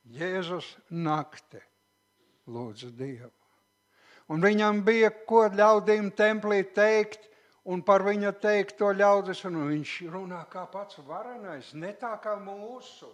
[0.09, 1.61] Jēzus nakti
[2.49, 3.35] lūdza Dievu.
[4.33, 7.27] Un viņam bija ko ļaudīm templī teikt,
[7.69, 13.09] un par viņa teikto ļaudis, un viņš runā kā pats varenais, ne tā kā mūsu.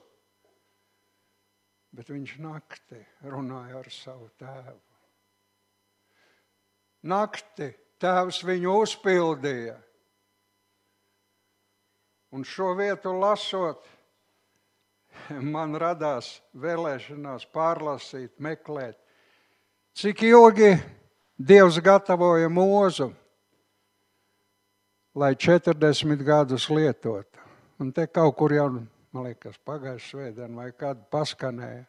[1.94, 3.00] Bet viņš naktī
[3.30, 4.80] runāja ar savu tēvu.
[7.10, 7.68] Naktī
[8.04, 9.78] tēvs viņu uzpildīja.
[12.34, 13.82] Un šo vietu lasot,
[15.54, 18.98] man radās vēlēšanās pārlasīt, meklēt,
[19.96, 20.74] cik ilgi
[21.34, 23.08] Dievs gatavoja mūzu
[25.14, 27.38] lai 40 gadus lietotu.
[27.78, 28.68] Un te kaut kur jau,
[29.14, 31.84] man liekas, pagājušā svētdienā vai kāda paskanēja.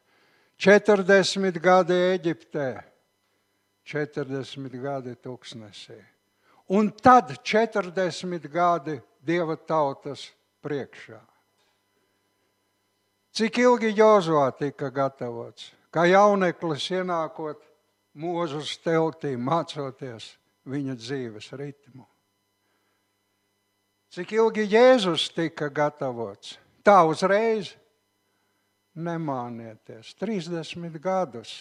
[0.62, 2.70] 40 gadi Eģiptē,
[3.86, 6.00] 40 gadi tūkstnesī.
[6.74, 10.28] Un tad 40 gadi Dieva tautas
[10.62, 11.20] priekšā.
[13.36, 15.72] Cik ilgi Jozovā tika gatavots?
[15.92, 17.62] Kā jauneklis ienākot
[18.16, 20.36] mūžus teltī, mācoties
[20.70, 22.06] viņa dzīves ritmu.
[24.16, 26.56] Cik ilgi Jēzus tika gatavots?
[26.86, 27.74] Tā uzreiz
[28.96, 30.14] nemānieties.
[30.22, 31.58] 30 gadus.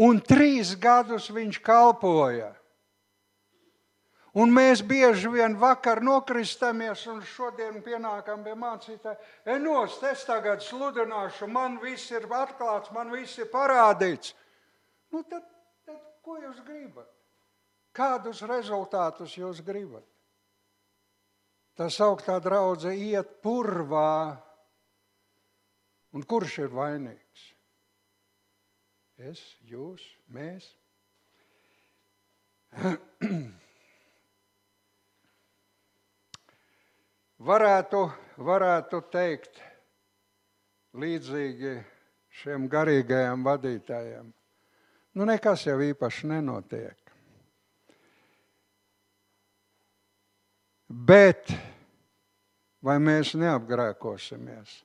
[0.00, 2.50] Un trīs gadus viņš kalpoja.
[4.34, 9.20] Un mēs bieži vien vakar nokristamies un šodien pienākam pie mācītāja.
[9.46, 14.34] Enos, es tagad sludināšu, man viss ir atklāts, man viss ir parādīts.
[15.14, 15.46] Nu tad,
[15.86, 17.06] tad ko jūs gribat?
[17.94, 20.02] Kādus rezultātus jūs gribat?
[21.78, 24.38] tā sauktā draudzene iet purvā.
[26.14, 27.53] Un kurš ir vainīgs?
[29.18, 29.38] Es,
[29.70, 30.02] jūs,
[30.34, 30.66] mēs.
[37.50, 38.00] varētu,
[38.42, 39.60] varētu teikt
[40.98, 41.74] līdzīgi
[42.40, 44.32] šiem garīgajiem vadītājiem.
[45.14, 46.98] Nu, nekas jau īpaši nenotiek.
[50.88, 51.52] Bet
[52.84, 54.84] vai mēs neapgrēkosimies?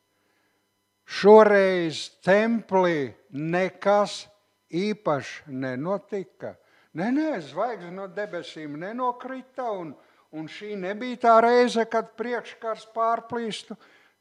[1.10, 4.28] Šoreiz templī nekas
[4.70, 6.54] īpašs nenotika.
[6.94, 9.94] Nē, nē, zvaigznes no debesīm nenokrita, un,
[10.34, 13.78] un šī nebija tā reize, kad priekškars pārplīstu.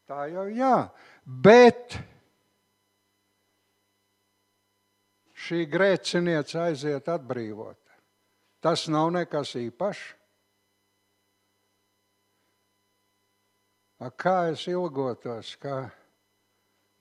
[0.09, 0.89] Tā jau jā,
[1.25, 1.99] bet
[5.49, 7.99] šī grēciniece aiziet atbrīvota.
[8.65, 10.15] Tas nav nekas īpašs.
[14.19, 15.89] Kā es ilgotos, ka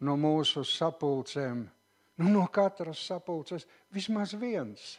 [0.05, 1.63] no mūsu sapulcēm,
[2.21, 4.97] nu, no katras sapulces, vismaz viens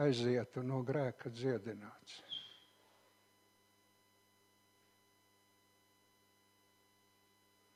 [0.00, 2.20] aizietu no grēka dziedināts.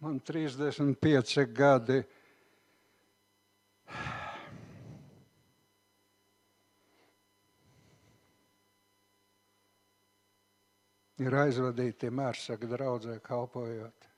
[0.04, 2.02] Man 35 gadi
[11.24, 14.13] ir aizvadīti mērsaka draudzē kalpojot.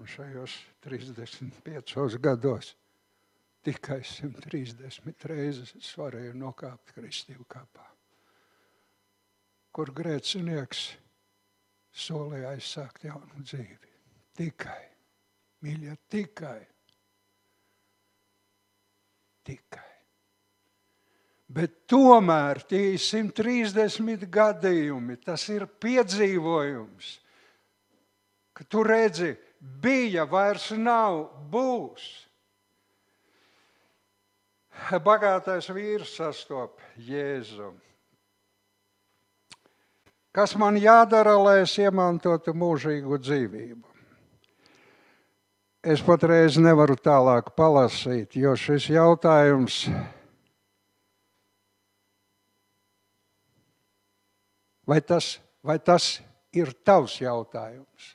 [0.00, 0.54] Un šajos
[0.84, 2.72] 35 gados
[3.62, 7.84] tikai 130 reizes es varēju nokāpt kristīvu kapā,
[9.70, 10.88] kur grēcinieks
[11.92, 13.92] solīja aizsākt jaunu dzīvi.
[14.32, 14.82] Tikai,
[15.62, 16.58] mīļie, tikai,
[19.44, 19.88] tikai.
[21.52, 27.10] Bet tomēr tie ir 130 gadījumi, tas ir piedzīvojums,
[28.56, 32.08] ka tu redzi, bija, vairs nav, būs.
[35.04, 37.72] bagātais vīrs sastop Jēzu.
[40.32, 43.88] Kas man jādara, lai es iemantotu mūžīgu dzīvību?
[45.82, 49.82] Es patreiz nevaru tālāk palasīt, jo šis jautājums
[54.86, 56.20] vai tas, vai tas
[56.54, 58.12] ir tavs jautājums?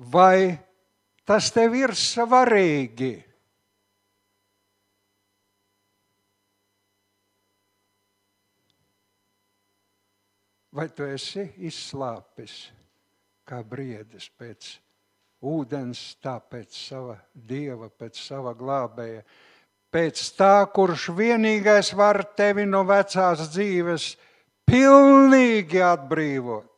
[0.00, 0.56] Vai
[1.28, 3.12] tas tev ir svarīgi?
[10.72, 12.54] Vai tu esi izslāpis
[13.44, 14.68] kā briedis pēc
[15.42, 19.24] ūdens, tā pēc sava dieva, pēc sava glābēja,
[19.90, 24.12] pēc tā, kurš vienīgais var tevi no vecās dzīves
[24.70, 26.69] pilnīgi atbrīvot,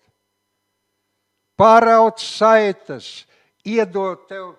[1.62, 3.22] pāraut saites,
[3.62, 4.54] iedot tev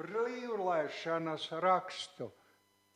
[0.00, 2.30] brīvlaišanas rakstu.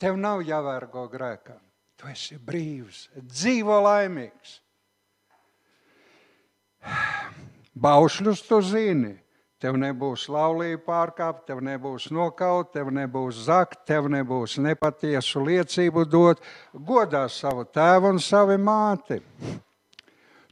[0.00, 1.60] Tev nav jāvērgo grēkam.
[2.00, 4.56] Tu esi brīvs, dzīvo laimīgs.
[7.78, 9.12] Baušļus tu zini.
[9.62, 16.42] Tev nebūs laulība pārkāpta, tev nebūs nokaut, tev nebūs zakt, tev nebūs nepatiesu liecību dot.
[16.74, 19.20] Godā savu tēvu un savu māti.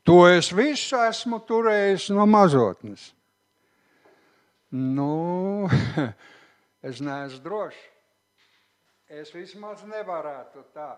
[0.09, 3.11] To es visu esmu turējis no mazotnes.
[4.71, 5.69] Nu,
[6.89, 7.89] es neesmu drošs.
[9.11, 10.93] Es vismaz nevarētu tā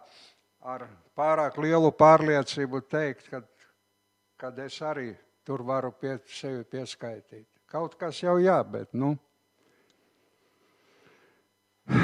[0.68, 0.84] ar
[1.16, 3.40] pārāk lielu pārliecību teikt, ka
[4.42, 5.12] kad es arī
[5.46, 7.46] tur varu pie sevi pieskaitīt.
[7.70, 9.14] Kaut kas jau jā, bet nu.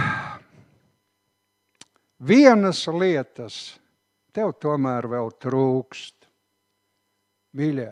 [2.31, 3.81] Vienas lietas
[4.31, 6.18] tev tomēr vēl trūkst.
[7.57, 7.89] Mīļie,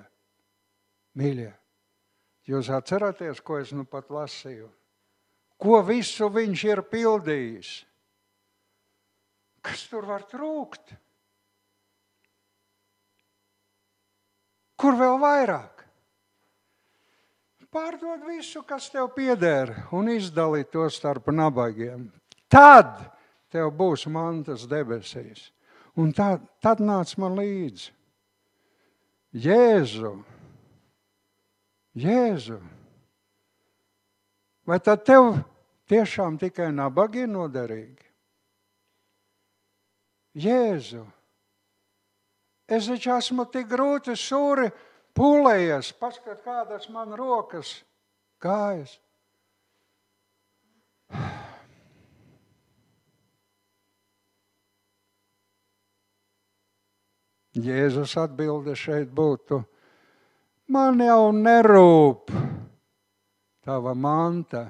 [1.16, 1.52] mīļie,
[2.50, 4.68] jūs atceraties, ko es nu pat lasīju?
[5.56, 7.70] Ko visu viņš ir pildījis?
[9.64, 10.92] Kas tur var trūkt?
[14.76, 15.86] Kur vēl vairāk?
[17.72, 22.06] Pārdod visu, kas tev pieder, un izdali to starp nabagiem.
[22.48, 22.94] Tad
[23.52, 25.50] tev būs mantas debesīs.
[25.96, 27.95] Un tā, tad nāc man līdzi.
[29.36, 30.14] Jēzu,
[31.96, 32.56] Jēzu.
[34.66, 35.36] Vai tad tev
[35.90, 38.08] tiešām tikai nabagi ir noderīgi?
[40.40, 41.04] Jēzu.
[42.66, 44.70] Es taču esmu tik grūti sūri
[45.16, 47.76] pūlējies, paskat, kādas man rokas,
[48.42, 48.96] kājas.
[57.56, 59.62] Jēzus atbilde šeit būtu:
[60.68, 62.32] Man jau nerūp
[63.66, 64.66] tava manta,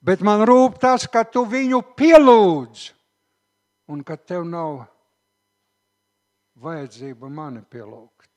[0.00, 2.86] bet man rūp tas, ka tu viņu pielūdz
[3.90, 4.84] un ka tev nav
[6.62, 8.28] vajadzība mani pielūgt.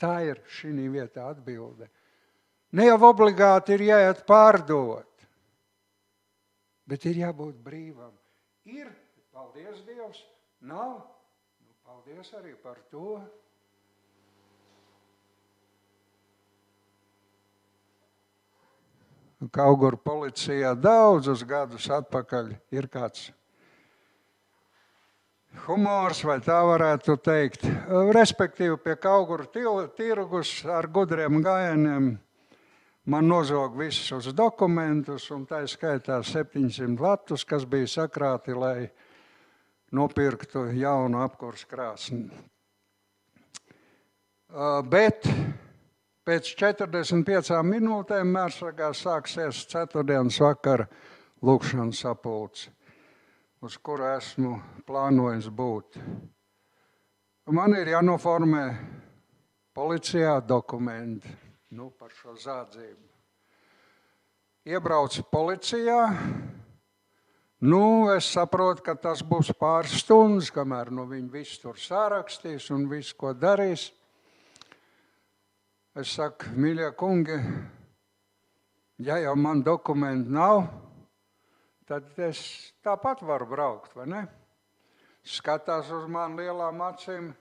[0.00, 1.90] Tā ir šī vietā atbilde.
[2.72, 5.26] Ne jau obligāti ir jāiet pārdot,
[6.86, 8.12] bet ir jābūt brīvam.
[8.70, 8.86] Ir,
[9.34, 10.22] paldies Dievs,
[10.62, 11.02] nav,
[11.90, 13.18] paldies arī par to.
[19.50, 23.32] Kaut kur policijā daudzus gadus atpakaļ ir kāds
[25.64, 27.66] humors, vai tā varētu teikt.
[28.14, 29.46] Respektīvi, pie kaut kur
[29.96, 32.10] tirgus ar gudriem gājieniem
[33.10, 38.92] man nozog visus dokumentus, un tā skaitā 700 latus, kas bija sakrāti, lai
[39.92, 42.28] nopirktu jaunu apkursu krāsni.
[44.90, 45.28] Bet
[46.26, 50.88] pēc 45 minūtēm mērsragā sāksies ceturtdienas vakara
[51.42, 52.70] lūkšanas sapulce
[53.60, 54.54] uz kuru esmu
[54.88, 55.98] plānojis būt.
[57.52, 58.64] Man ir jānoformē
[59.76, 61.28] policijā dokumenti
[61.76, 63.08] nu, par šo zādzību.
[64.70, 66.00] Iebraucu policijā,
[67.60, 72.88] nu, es saprotu, ka tas būs pāris stundas, kamēr nu, viņi visu tur sārakstīs un
[72.90, 73.90] visu, ko darīs.
[75.98, 77.36] Es saku, mīļie kungi,
[79.02, 80.62] ja jau man dokumenti nav,
[81.90, 82.42] tad es
[82.84, 84.26] tāpat varu braukt, vai ne?
[85.26, 87.32] Skatās uz mani lielām acīm.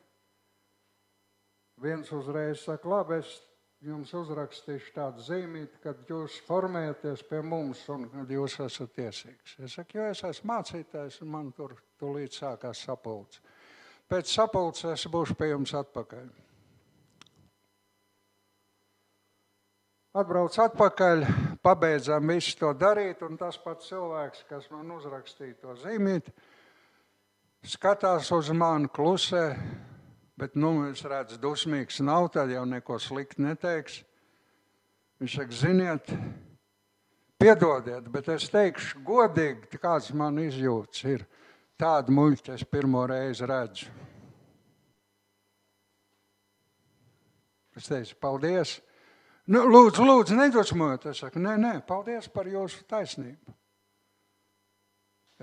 [1.79, 3.37] Viens uzreiz saka, labi, es
[3.85, 9.55] jums uzrakstīšu tādu zīmīti, kad jūs formējaties pie mums un kad jūs esat tiesīgs.
[9.63, 13.41] Es saku, jo es esmu mācītājs un man tur tūlīt sākās sapulce.
[14.09, 16.29] Pēc sapulces es būšu pie jums atpakaļ.
[20.19, 21.19] Atbrauc atpakaļ,
[21.61, 26.33] pabeidzām visu to darīt, un tas pats cilvēks, kas man uzrakstīja to zīmīti,
[27.69, 29.43] skatās uz mani klusē,
[30.39, 34.01] bet, nu, es redzu, dusmīgs nav, tad jau neko sliktu neteiks.
[35.19, 36.11] Viņš saka, ziniet,
[37.39, 41.25] piedodiet, bet es teikšu godīgi, kāds man izjūts ir.
[41.79, 43.87] Tādu muļķu es pirmo reizi redzu.
[47.79, 48.79] Es teicu, paldies.
[49.47, 51.07] Nu, lūdzu, lūdzu, nedusmojiet.
[51.13, 53.55] Es saku, nē, nē, paldies par jūsu taisnību.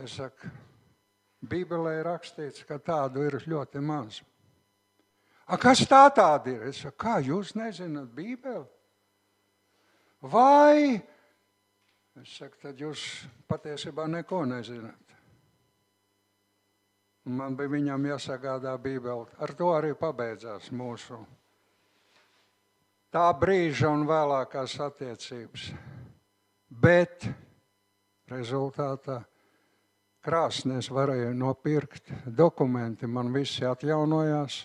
[0.04, 0.50] Es saku,
[1.48, 4.20] Bībelē ir rakstīts, ka tādu ir ļoti maz.
[5.46, 6.64] Kas tā tāda ir?
[6.72, 8.64] Es saku, kā jūs nezināt Bībeli?
[10.26, 10.96] Vai?
[12.18, 13.02] Es saku, tad jūs
[13.46, 15.14] patiesībā neko nezināt.
[17.26, 19.26] Man bija viņam jāsagādā Bībeli.
[19.42, 21.20] Ar to arī pabeidzās mūsu
[23.16, 25.70] tā brīža un vēlākās attiecības.
[26.68, 27.26] Bet
[28.30, 29.22] rezultātā
[30.26, 34.64] krāsnēs varēju nopirkt dokumenti, man visi atjaunojās.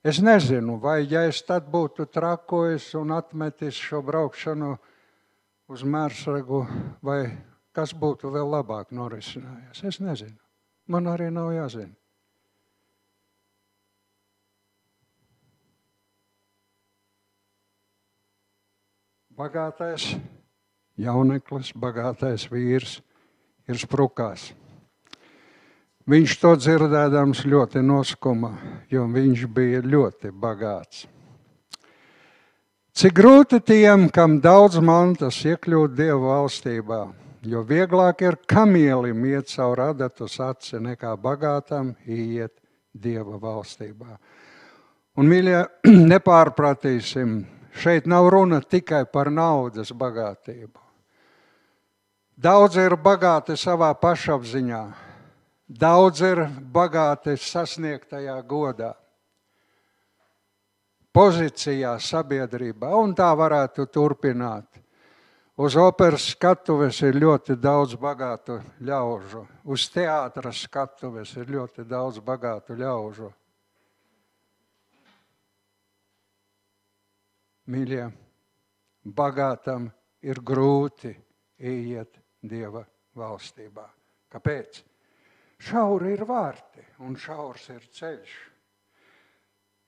[0.00, 4.70] Es nezinu, vai ja es tad būtu trakojis un atmetis šo braukšanu
[5.68, 6.62] uz Mērsragu,
[7.04, 7.20] vai
[7.76, 9.82] kas būtu vēl labāk norisinājies.
[9.84, 10.38] Es nezinu.
[10.88, 11.92] Man arī nav jāzina.
[19.36, 20.14] Bagātais
[21.00, 22.98] jauneklis, bagātais vīrs
[23.68, 24.50] ir sprukās.
[26.10, 28.48] Viņš to dzirdēdams ļoti noskuma,
[28.90, 31.04] jo viņš bija ļoti bagāts.
[32.98, 36.98] Cik grūti tiem, kam daudz mantas, iekļūt Dieva valstībā,
[37.46, 42.56] jo vieglāk ir kamielim iet caur adatus aci nekā bagātam iet
[42.90, 44.16] Dieva valstībā.
[45.14, 45.60] Un, mīļie,
[46.10, 47.36] nepārpratīsim,
[47.70, 50.74] šeit nav runa tikai par naudas bagātību.
[52.40, 54.82] Daudz ir bagāti savā pašapziņā,
[55.70, 56.42] daudz ir
[56.74, 58.90] bagāti sasniegtajā godā,
[61.14, 64.80] pozīcijā, sabiedrībā, un tā varētu turpināt.
[65.60, 72.78] Uz operas skatuves ir ļoti daudz bagātu ļaužu, uz teātras skatuves ir ļoti daudz bagātu
[72.80, 73.28] ļaužu.
[77.70, 78.08] Mīļie,
[79.04, 79.90] bagātam
[80.24, 81.12] ir grūti
[81.60, 82.80] iet Dieva
[83.14, 83.84] valstībā.
[84.32, 84.89] Kāpēc?
[85.60, 88.36] Šauri ir vārti un šaurs ir ceļš.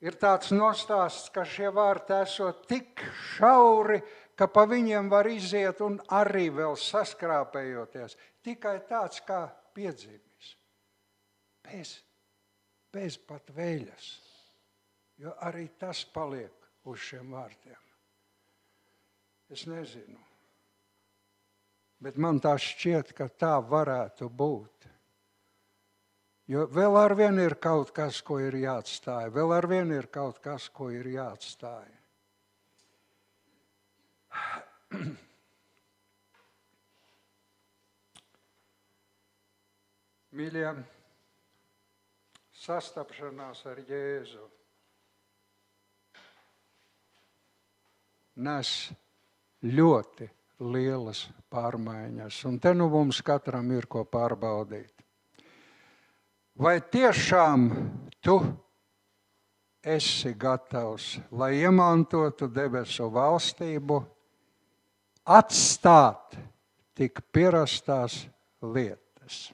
[0.03, 3.05] Ir tāds nostāsts, ka šie vārti esot tik
[3.37, 4.01] šauri,
[4.35, 8.17] ka pa viņiem var iziet un arī vēl saskrāpējoties.
[8.43, 9.45] Tikai tāds kā
[9.77, 10.51] piedzīvis.
[11.63, 11.95] Bez,
[12.93, 14.11] bez pat vēļas.
[15.23, 17.79] Jo arī tas paliek uz šiem vārtiem.
[19.53, 20.19] Es nezinu.
[22.03, 24.89] Bet man tā šķiet, ka tā varētu būt.
[26.53, 29.31] Jo vēl ar vienu ir kaut kas, ko ir jāatstāj.
[29.33, 31.91] Vēl ar vienu ir kaut kas, ko ir jāatstāj.
[40.37, 40.71] Mīļie,
[42.63, 44.45] sastapšanās ar Jēzu
[48.37, 48.93] nes
[49.63, 50.29] ļoti
[50.63, 52.45] lielas pārmaiņas.
[52.49, 55.02] Un te nu mums katram ir ko pārbaudīt.
[56.59, 57.69] Vai tiešām
[58.21, 58.37] tu
[59.83, 64.03] esi gatavs, lai iemantotu debesu valstību,
[65.25, 66.37] atstāt
[66.99, 68.27] tik pierastās
[68.61, 69.49] lietas?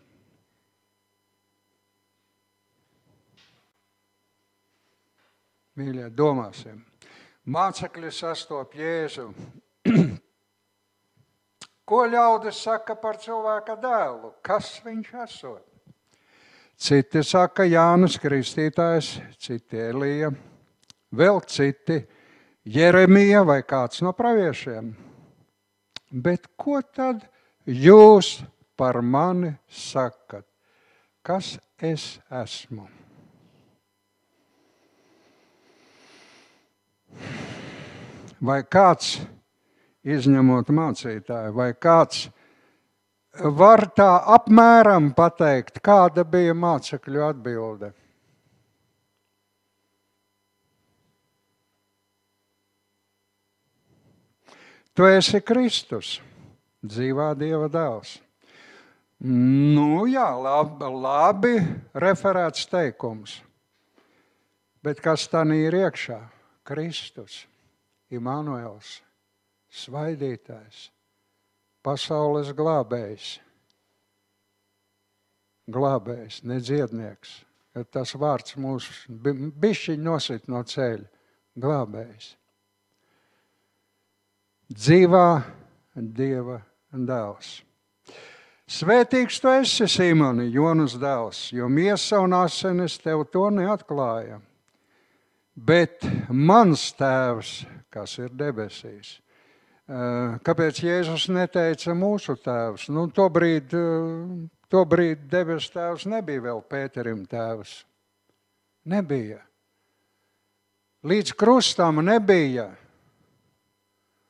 [5.79, 6.83] Mīļie, domāsim!
[7.49, 9.31] Mācekļi sastop Jēzu.
[11.89, 14.35] Ko ļaudis saka par cilvēka dēlu?
[14.45, 15.68] Kas viņš esot?
[16.79, 20.31] Citi saka Jānis Kristītājs, citi Elija,
[21.11, 21.99] vēl citi
[22.69, 24.93] Jeremija vai kāds no praviešiem.
[26.13, 27.25] Bet ko tad
[27.67, 28.39] jūs
[28.79, 30.47] par mani sakat?
[31.27, 32.87] Kas es esmu?
[38.41, 39.19] vai kāds,
[40.07, 42.29] izņemot mācītāju, vai kāds
[43.43, 47.93] var tā apmēram pateikt, kāda bija mācekļu atbilde?
[54.99, 56.17] Tu esi Kristus,
[56.83, 58.17] dzīvā Dieva dēls.
[59.23, 61.55] Nu, jā, labi, labi
[61.95, 63.37] referēts teikums.
[64.83, 66.19] Bet kas tā ir iekšā?
[66.67, 67.47] Kristus,
[68.11, 68.99] Imānuēls,
[69.71, 70.89] Svaidītājs,
[71.85, 73.37] pasaules glābējs.
[75.69, 77.43] Glābējs, nedziednieks.
[77.93, 81.07] Tas vārds mūs bišķiņ nosit no ceļa.
[81.59, 82.33] Glābējs.
[84.69, 85.29] Dzīvā
[85.99, 86.61] Dieva
[86.93, 87.59] dēls.
[88.69, 94.43] Svētīgs tu esi, Simoni, Jonas dēls, jo miesa un asinis tev to neatklāja.
[95.57, 99.17] Bet mans tēvs, kas ir debesīs,
[99.89, 102.89] kāpēc Jēzus neteica mūsu tēvs?
[102.93, 103.73] Nu, tobrīd,
[104.69, 107.79] tobrīd debesu tēvs nebija vēl Pēterim tēvs.
[108.89, 109.41] Nebija.
[111.09, 112.69] Līdz krustam nebija.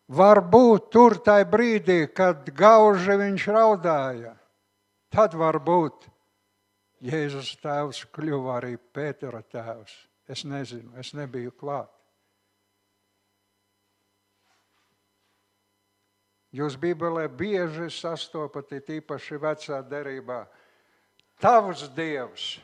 [0.09, 4.33] Varbūt tur tajā brīdī, kad gauži viņš raudāja,
[5.13, 6.07] tad varbūt
[7.05, 9.93] Jēzus tēvs kļuva arī Pētera tēvs.
[10.29, 11.98] Es nezinu, es nebiju klāt.
[16.55, 20.47] Jūs Bībelē bieži sastopat, īpaši vecā derībā,
[21.43, 22.57] tavs dievs,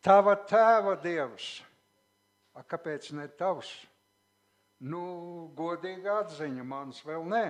[0.00, 1.60] tava tēva dievs.
[2.56, 3.68] A, kāpēc ne tavs?
[4.80, 7.44] Nu, godīga atziņa mans vēl nē.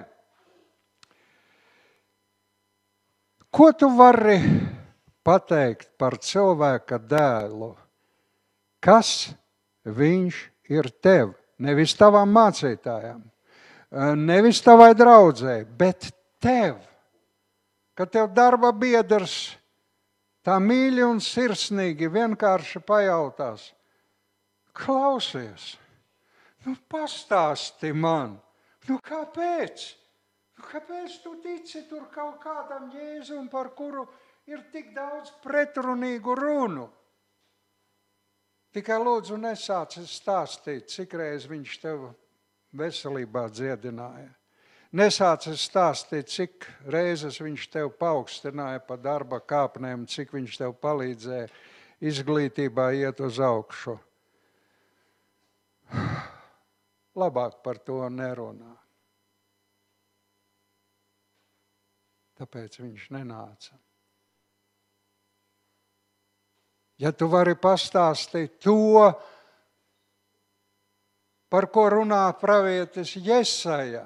[3.54, 4.40] Ko tu vari
[5.26, 7.70] pateikt par cilvēka dēlu?
[8.82, 9.30] Kas
[9.86, 10.42] viņš
[10.74, 11.32] ir tev?
[11.62, 13.22] Nevis tavam mācītājam,
[13.92, 16.10] nevis tavai draudzēji, bet
[16.42, 16.80] tev.
[17.96, 19.56] Kad tev darba biedrs
[20.44, 23.70] tā mīļi un sirsnīgi vienkārši pajautās,
[24.76, 25.76] klausies!
[26.66, 28.34] Nu, pastāsti man,
[28.88, 29.86] nu, kāpēc?
[30.58, 34.02] Nu, kāpēc tu tici tur kaut kādam jēzum, par kuru
[34.50, 36.88] ir tik daudz pretrunīgu runu?
[38.74, 42.08] Tikai lūdzu, nesāc stāstīt, cik reizes viņš tev
[42.74, 44.32] veselībā dziedināja.
[44.96, 51.48] Nesāc stāstīt, cik reizes viņš tev paaugstināja pa darba kāpnēm, cik viņš tev palīdzēja
[52.00, 53.96] izglītībā iet uz augšu
[57.22, 58.74] labāk par to nerunā.
[62.36, 63.78] Tāpēc viņš nenāca.
[67.00, 69.04] Ja tu vari pastāstīt to,
[71.48, 74.04] par ko runā pravietis Jesaja,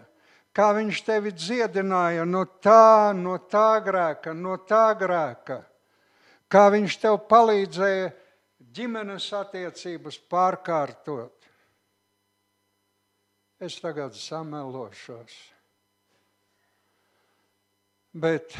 [0.52, 5.60] kā viņš tevi dziedināja no tā, no tā grēka, no tā grēka,
[6.50, 8.10] kā viņš tev palīdzēja
[8.74, 11.36] ģimenes attiecības pārkārtot.
[13.60, 15.34] Es tagad samelošos.
[18.10, 18.56] Bet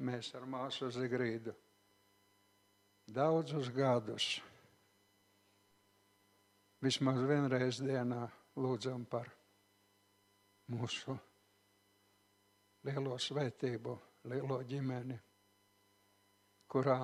[0.00, 1.52] mēs ar māsu Zigrīdu
[3.12, 4.38] daudzus gadus
[6.82, 8.24] vismaz vienreiz dienā
[8.58, 9.28] lūdzam par
[10.74, 11.14] mūsu
[12.88, 13.94] lielo svētību,
[14.32, 15.18] lielo ģimeni,
[16.66, 16.98] kurā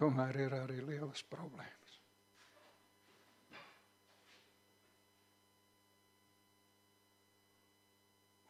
[0.00, 2.00] tomēr ir arī lielas problēmas.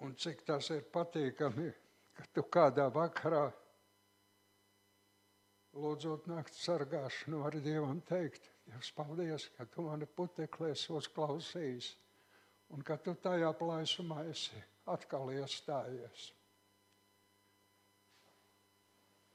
[0.06, 1.70] Un cik tas ir patīkami,
[2.14, 3.46] ka tu kādā vakarā
[5.74, 11.92] lūdzot naktas sargāšanu, vari Dievam teikt, Dievs, paldies, ka tu mani puteklēs uzklausījis
[12.74, 14.58] un ka tu tajā plaisumā esi
[14.90, 16.30] atkal iestājies.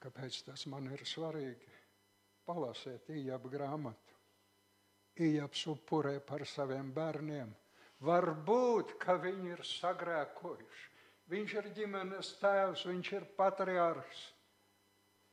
[0.02, 1.80] Kāpēc tas man ir svarīgi?
[2.46, 4.20] Palasiet īņķa grāmatu.
[5.22, 7.52] Īņķis upurē par saviem bērniem
[8.02, 10.88] Varbūt, ka viņi ir sagrēkojuši.
[11.32, 14.22] Viņš ir ģimenes tēvs, viņš ir patriārhs.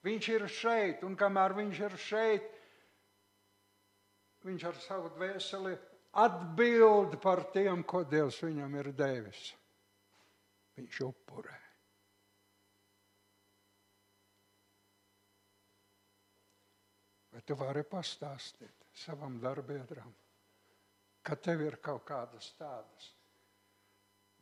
[0.05, 2.51] Viņš ir šeit, un kamēr viņš ir šeit,
[4.47, 5.75] viņš ar savu dvēseli
[6.19, 9.49] atbild par tiem, ko Dievs viņam ir devis.
[10.79, 11.59] Viņš upurē.
[17.35, 20.15] Vai tu vari pastāstīt savam darbbiedram?
[21.29, 23.11] ka tev ir kaut kādas tādas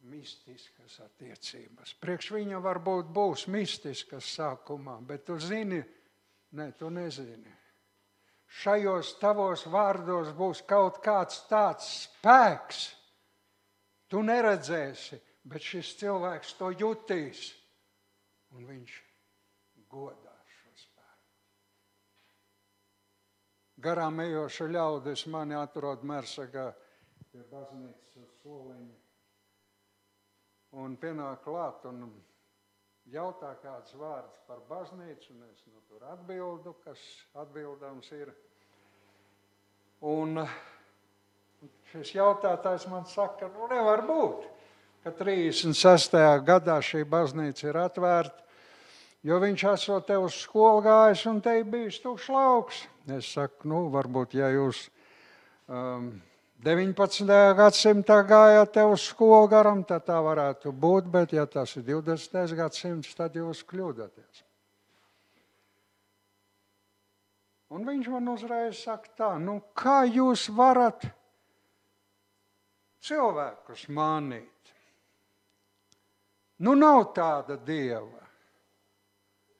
[0.06, 1.96] mistiskas attiecības.
[1.98, 5.80] Priekš viņa varbūt būs mistiskas sākumā, bet tu zini,
[6.54, 7.54] ne, tu nezini.
[8.56, 12.86] Šajos tavos vārdos būs kaut kāds tāds spēks,
[14.08, 17.50] tu neredzēsi, bet šis cilvēks to jutīs
[18.56, 18.96] un viņš
[19.92, 20.36] godā.
[23.86, 26.70] garām ejoša ļaudis mani atrod Mersagā
[27.30, 28.94] pie baznīcas soliņa.
[30.82, 32.08] Un pienāk klāt un
[33.12, 37.02] jautā kāds vārds par baznīcu, un es nu, tur atbildu, kas
[37.34, 38.32] atbildams ir.
[40.06, 40.46] Un
[41.92, 44.42] Šis jautātājs man saka, nu nevar būt,
[45.04, 46.16] ka 36.
[46.44, 48.42] gadā šī baznīca ir atvērta,
[49.26, 52.82] jo viņš esot te uz skolu gājis un te bijis tukšs lauks.
[53.16, 54.82] Es saku, nu varbūt, ja jūs
[55.70, 56.10] um,
[56.64, 57.28] 19.
[57.56, 62.56] gadsimtā gājāt te uz skolu garam, tad tā varētu būt, bet ja tas ir 20.
[62.56, 64.42] gadsimts, tad jūs kļūdaties.
[67.76, 71.04] Un viņš man uzreiz saka, tā, nu, kā jūs varat
[73.04, 74.72] cilvēkus mānīt?
[76.62, 78.22] Nu, nav tāda dieva.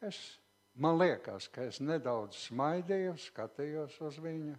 [0.01, 0.17] Es,
[0.81, 4.55] man liekas, ka es nedaudz smaidīju, skatījos uz viņu.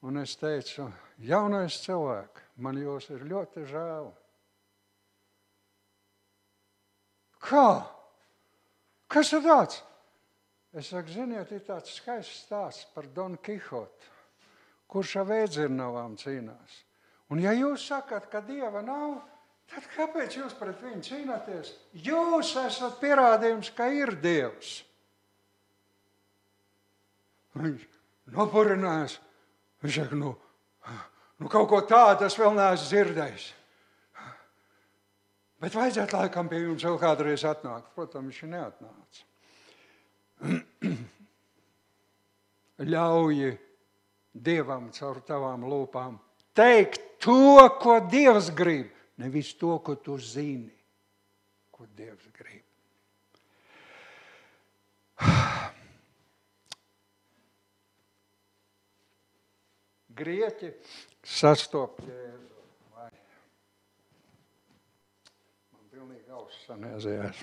[0.00, 0.86] Un es teicu,
[1.20, 4.08] jaunais cilvēks, man jūs ir ļoti žēl.
[7.40, 7.68] Kā?
[9.10, 9.82] Kas ir tāds?
[10.72, 14.12] Es saku, ziniet, ir tāds skaists stāsts par Don Kihotu,
[14.90, 16.76] kurš ar vēdzirnavām cīnās.
[17.30, 19.18] Un ja jūs sakat, ka Dieva nav,
[19.70, 21.72] tad kāpēc jūs pret viņu cīnāties?
[22.06, 24.78] Jūs esat pierādījums, ka ir Dievs.
[27.58, 27.84] Viņš
[28.36, 29.18] nopurinājās.
[29.80, 30.34] Viņš saka, nu,
[31.40, 33.46] nu kaut ko tādu es vēl neesmu dzirdējis.
[35.60, 37.92] Bet vajadzētu laikam pie jums vēl kādreiz atnākt.
[37.96, 39.20] Protams, viņš neatnāca.
[42.92, 43.50] Ļauj
[44.30, 46.16] Dievam caur tavām lūpām
[46.54, 48.90] teikt to, ko Dievs grib,
[49.20, 50.72] nevis to, ko tu zini,
[51.70, 52.69] ko Dievs grib.
[60.20, 60.74] Grieķi
[61.24, 62.60] sastopas Jēzu.
[65.72, 67.40] Man pilnīgi auss sanēzējās.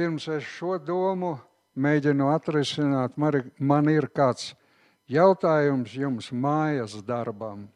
[0.00, 1.34] pirms es šo domu
[1.76, 4.54] mēģinu atrisināt, man ir kāds
[5.10, 7.66] jautājums jums mājas darbam.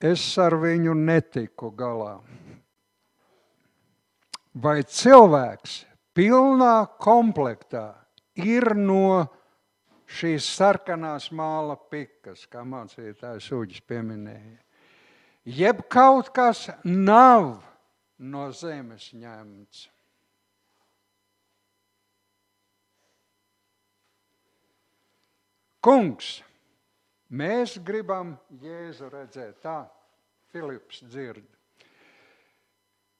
[0.00, 2.16] Es ar viņu netiku galā.
[4.56, 5.82] Vai cilvēks
[6.16, 7.92] pilnā komplektā
[8.40, 9.28] ir no
[10.10, 14.58] šīs sarkanās māla pikas, kā mācītājs Uģis pieminēja,
[15.44, 17.60] jeb kaut kas nav
[18.18, 19.86] no zemes ņemts.
[25.80, 26.42] Kungs,
[27.32, 29.86] mēs gribam Jēzu redzēt, tā
[30.52, 31.46] Filips dzird.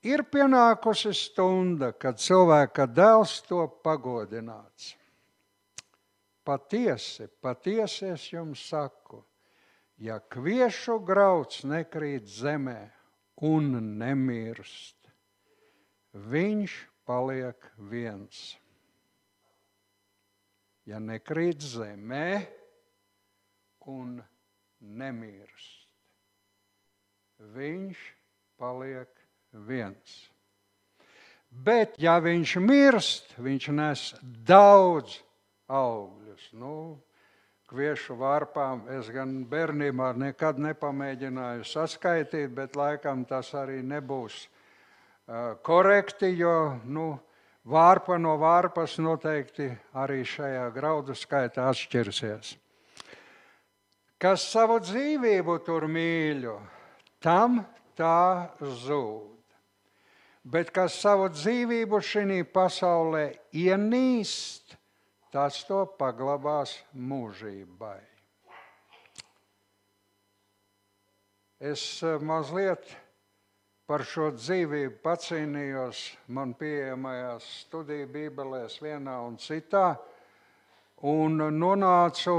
[0.05, 4.95] Ir pienākusi stunda, kad cilvēka dēls to pagodināts.
[6.45, 9.21] Patiesi, patiesi es jums saku,
[10.01, 12.79] ja kviešu grauds nekrīt zemē,
[13.45, 14.97] un nemirst.
[16.13, 16.77] Viņš
[17.09, 18.60] paliek viens.
[20.89, 22.41] Ja nekrīt zemē
[23.91, 24.17] un
[24.81, 25.89] nemirst,
[27.55, 28.01] viņš
[28.61, 29.11] paliek
[29.69, 30.17] viens.
[31.51, 34.03] Bet, ja viņš mirst, viņš nes
[34.47, 35.19] daudz
[35.67, 36.51] augļus.
[36.55, 37.01] Nu,
[37.71, 44.45] kviešu vārpām es gan bērnībā nekad nepamēģināju saskaitīt, bet laikam tas arī nebūs
[45.67, 46.55] korekti, jo
[46.87, 47.13] nu,
[47.65, 52.55] vārpa no vārpas noteikti arī šajā graudu skaitā atšķirsies.
[54.21, 56.59] Kas savu dzīvību tur mīļo,
[57.25, 57.63] tam
[57.97, 59.29] tā zūd.
[60.45, 64.77] Bet kas savu dzīvību šī pasaulē ienīst,
[65.33, 68.01] tas to paglabās mūžībai.
[71.61, 72.89] Es eh, mazliet
[73.91, 76.01] par šo dzīvību pacīnījos
[76.31, 79.97] man pieejamajās studiju bībelēs vienā un citā,
[81.11, 82.37] un nonācu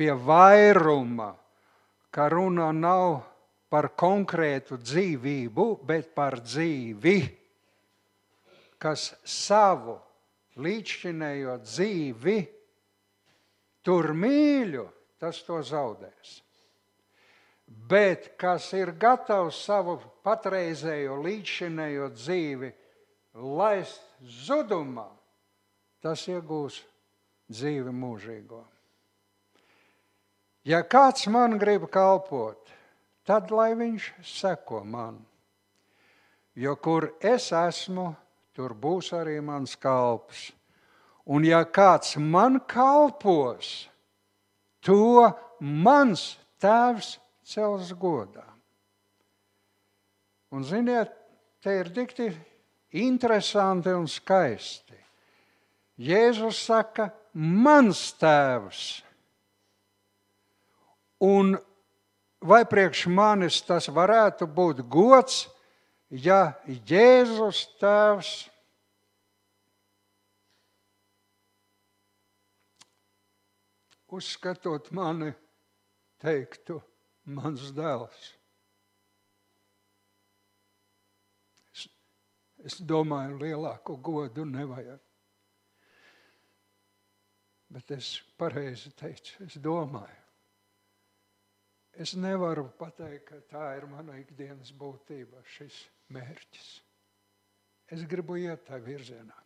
[0.00, 1.26] pie vairuma,
[2.08, 3.18] ka runa nav
[3.68, 7.18] par konkrētu dzīvību, bet par dzīvi,
[8.80, 9.98] kas savu
[10.56, 12.38] līdzšinējo dzīvi,
[13.84, 14.86] tur mīļu,
[15.20, 16.38] tas to zaudēs.
[17.88, 22.70] Bet kas ir gatavs savu patreizējo līdzšinējo dzīvi
[23.34, 25.08] laist zudumā,
[26.02, 26.78] tas iegūs
[27.50, 28.62] dzīvi mūžīgo.
[30.68, 32.70] Ja kāds man grib kalpot,
[33.26, 35.18] tad lai viņš seko man.
[36.54, 38.12] Jo kur es esmu,
[38.54, 40.50] tur būs arī mans kalps.
[41.26, 43.88] Un ja kāds man kalpos,
[44.82, 48.46] to mans tēvs cels godā.
[50.52, 51.12] Un ziniet,
[51.62, 52.28] te ir dikti
[53.00, 54.98] interesanti un skaisti.
[56.02, 58.82] Jēzus saka, mans tēvs.
[61.22, 61.54] Un
[62.42, 65.46] vai priekš manis tas varētu būt gods,
[66.10, 68.32] ja Jēzus tēvs
[74.12, 75.30] uzskatot mani,
[76.20, 76.82] teiktu,
[77.24, 78.22] mans dēls.
[81.72, 81.86] Es,
[82.66, 85.00] es domāju, lielāku godu nevajag.
[87.72, 90.18] Bet es pareizi teicu, es domāju.
[91.92, 95.76] Es nevaru pateikt, ka tā ir mana ikdienas būtība, šis
[96.12, 96.68] mērķis.
[97.92, 99.38] Es gribu iet tajā virzienā.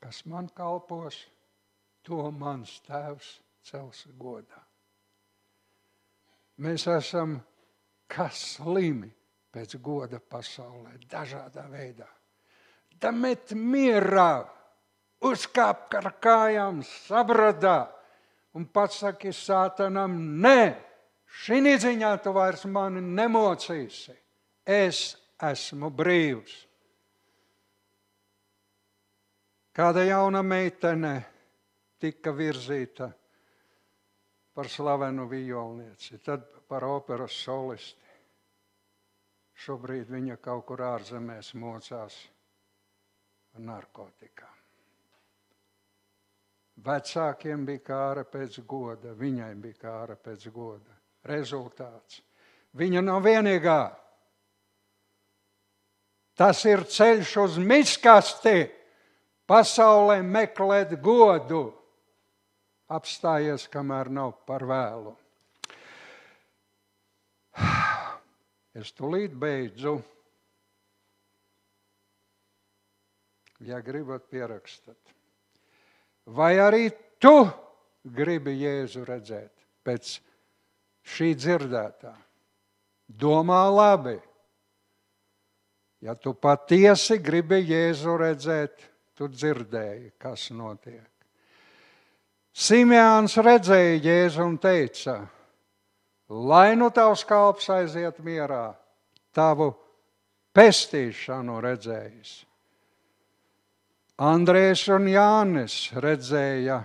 [0.00, 1.18] Kas man kalpos,
[2.08, 3.36] to mans tēvs
[3.68, 4.62] cels godā.
[6.64, 7.36] Mēs esam
[8.08, 9.10] kā slimi
[9.52, 12.08] pēc goda pasaulē, dažādā veidā.
[12.98, 14.42] Da met mierā
[15.22, 17.86] uzkāp ar kājām, sabradā
[18.56, 20.74] un pats saki sātanam, nē,
[21.44, 24.16] šī ziņā tu vairs mani nemocīsi.
[24.64, 26.64] Es esmu brīvs.
[29.78, 31.14] Kāda jauna meitene
[32.00, 33.10] tika virzīta
[34.54, 38.06] par slavenu violnieci, tad par operas solisti.
[39.58, 42.16] Šobrīd viņa kaut kur ārzemēs mocās
[43.54, 44.54] ar narkotikām.
[46.86, 50.94] Vecākiem bija kāra pēc goda, viņai bija kāra pēc goda.
[51.26, 52.20] Rezultāts.
[52.78, 53.80] Viņa nav vienīgā.
[56.38, 58.68] Tas ir ceļš uz miskasti.
[59.48, 61.77] Pasaulē meklēt godu.
[62.88, 65.12] Apstājies, kamēr nav par vēlu.
[68.78, 69.98] Es tūlīt beidzu.
[73.66, 74.96] Ja gribat, pierakstat.
[76.32, 76.86] Vai arī
[77.20, 77.34] tu
[78.04, 79.52] gribi Jēzu redzēt
[79.84, 80.14] pēc
[81.12, 82.14] šī dzirdētā?
[83.08, 84.16] Domā labi.
[86.04, 88.84] Ja tu patiesi gribi Jēzu redzēt,
[89.18, 91.17] tu dzirdēji, kas notiek.
[92.58, 95.20] Simjāns redzēja Jēzu un teica,
[96.26, 98.72] lai nu tavs kalps aiziet mierā,
[99.30, 99.68] tavu
[100.58, 102.32] pestīšanu redzējis.
[104.18, 106.80] Andrēs un Jānis redzēja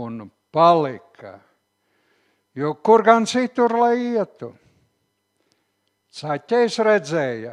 [0.00, 1.36] un palika.
[2.56, 4.54] Jo kur gan citur lai ietu?
[6.14, 7.52] Caķis redzēja,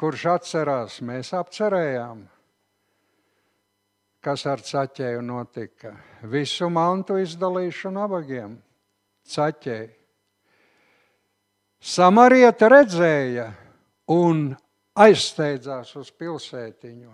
[0.00, 2.24] kurš atcerās, mēs apcerējām,
[4.24, 5.92] kas ar caķēju notika.
[6.32, 8.56] Visu mantu izdalīšu nabagiem,
[9.28, 9.92] caķēji.
[11.84, 13.50] Samarieta redzēja
[14.14, 14.46] un
[15.04, 17.12] aizsteidzās uz pilsētiņu.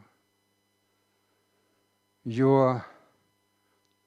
[2.30, 2.60] Jo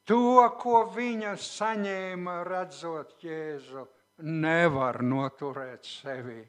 [0.08, 3.84] to, ko viņa saņēma redzot Jēzu,
[4.24, 6.40] nevar noturēt sevi.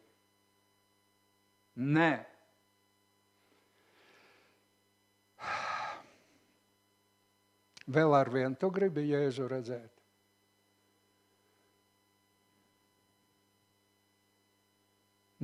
[1.82, 2.12] Nē.
[7.92, 9.90] Vēl ar vienu tu gribi Jēzu redzēt.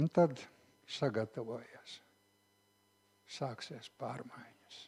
[0.00, 0.40] Un tad
[0.88, 1.98] sagatavojies.
[3.30, 4.78] Sāksies pārmaiņas.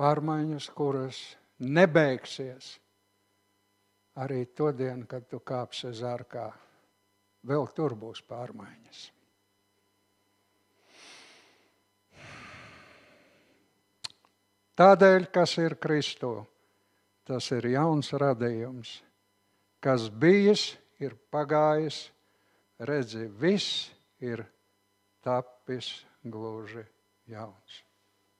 [0.00, 1.18] Pārmaiņas, kuras
[1.60, 2.76] nebeigsies
[4.22, 6.46] arī to dienu, kad tu kāpsi zārkā.
[7.50, 9.08] Vēl tur būs pārmaiņas.
[14.80, 16.46] Tādēļ, kas ir Kristo,
[17.28, 18.94] tas ir jauns radījums,
[19.84, 20.70] kas bijis,
[21.04, 22.06] ir pagājis,
[22.88, 23.90] redzi, viss
[24.24, 24.40] ir
[25.20, 25.90] tapis
[26.24, 26.86] gluži
[27.28, 27.82] jauns.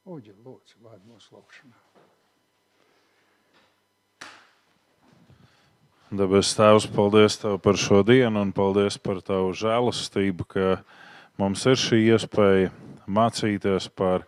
[0.08, 1.76] Uģi, lūdzu, vārdu mūsu lūgšanā.
[6.10, 10.80] Dabas Tēvs, paldies Tev par šo dienu un paldies par Tavu žēlastību, ka
[11.36, 12.72] mums ir šī iespēja
[13.06, 14.24] mācīties par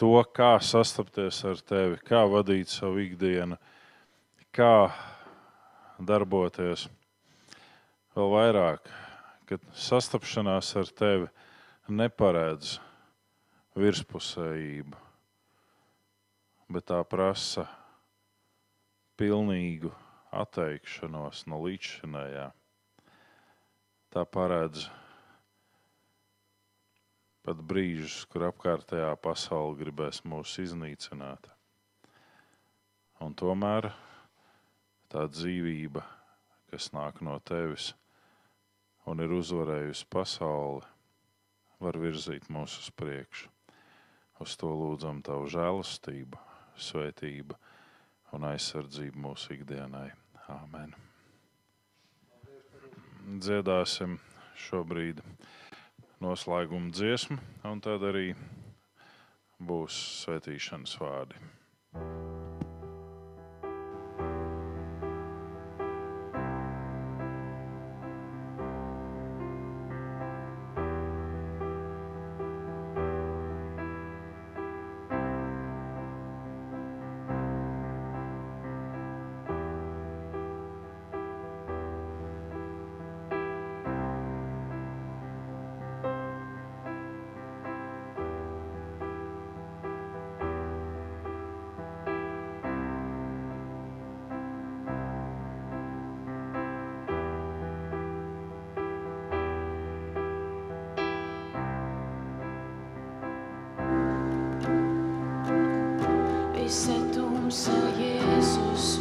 [0.00, 3.58] to, kā sastapties ar Tevi, kā vadīt savu ikdienu,
[4.54, 4.90] kā
[5.98, 6.88] darboties
[8.14, 8.92] vēl vairāk
[9.44, 11.26] ka sastapšanās ar tevi
[11.92, 12.78] neparedz
[13.76, 15.00] virspusējību,
[16.72, 17.66] bet tā prasa
[19.20, 19.92] pilnīgu
[20.34, 22.46] atteikšanos no līdzšinējā.
[24.14, 24.88] Tā paredz
[27.44, 31.50] pat brīžus, kur apkārtējā pasaule gribēs mūs iznīcināt.
[33.24, 33.90] Un tomēr
[35.12, 36.02] tā dzīvība,
[36.72, 37.92] kas nāk no tevis
[39.06, 40.84] un ir uzvarējusi pasauli,
[41.84, 43.50] var virzīt mūs uz priekšu.
[44.42, 46.40] Uz to lūdzam tavu žēlastību,
[46.80, 47.56] svētību
[48.34, 50.08] un aizsardzību mūsu ikdienai.
[50.50, 50.96] Āmen!
[53.40, 54.18] Dziedāsim
[54.66, 55.22] šobrīd
[56.22, 57.38] noslēguma dziesmu,
[57.70, 58.30] un tad arī
[59.58, 61.42] būs svētīšanas vārdi.
[106.64, 108.96] Visa tumsa Jēzus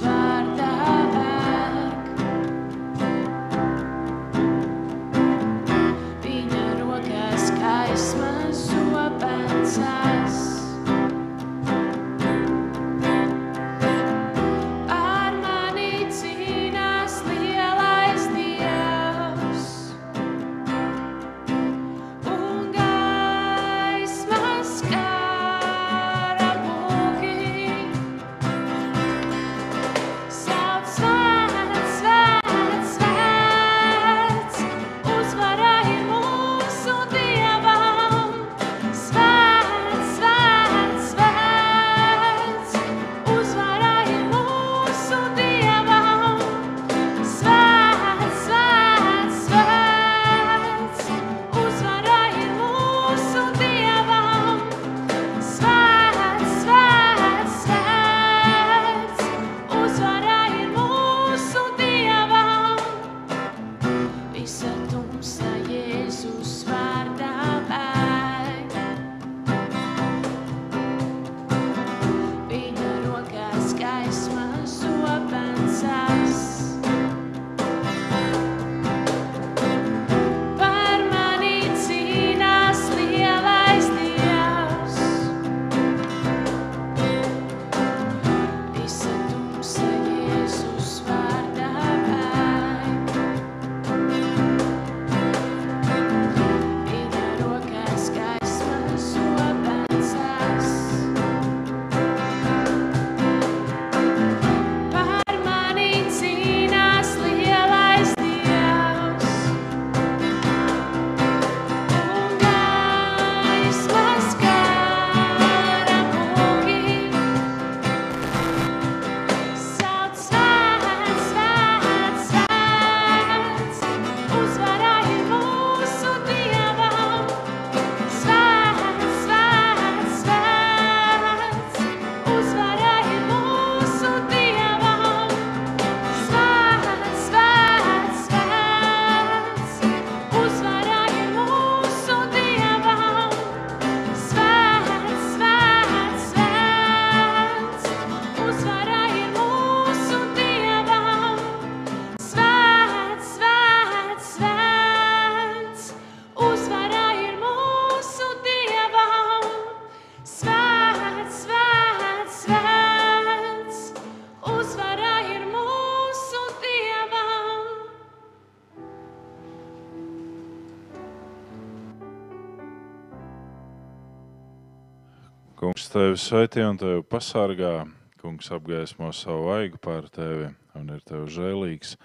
[175.93, 177.83] tevi sveitī un tevi pasargā.
[178.17, 180.47] Kungs apgaismo savu vaigu pār tevi
[180.79, 181.97] un ir tev žēlīgs.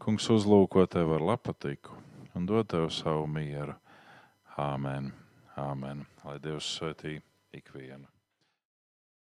[0.00, 1.98] Kungs uzlūko tevi ar lapatiku
[2.38, 3.76] un dod tev savu mieru.
[4.56, 5.12] Āmen,
[5.60, 6.06] āmen.
[6.24, 7.18] Lai Dievs svētī
[7.52, 8.15] ikvienu.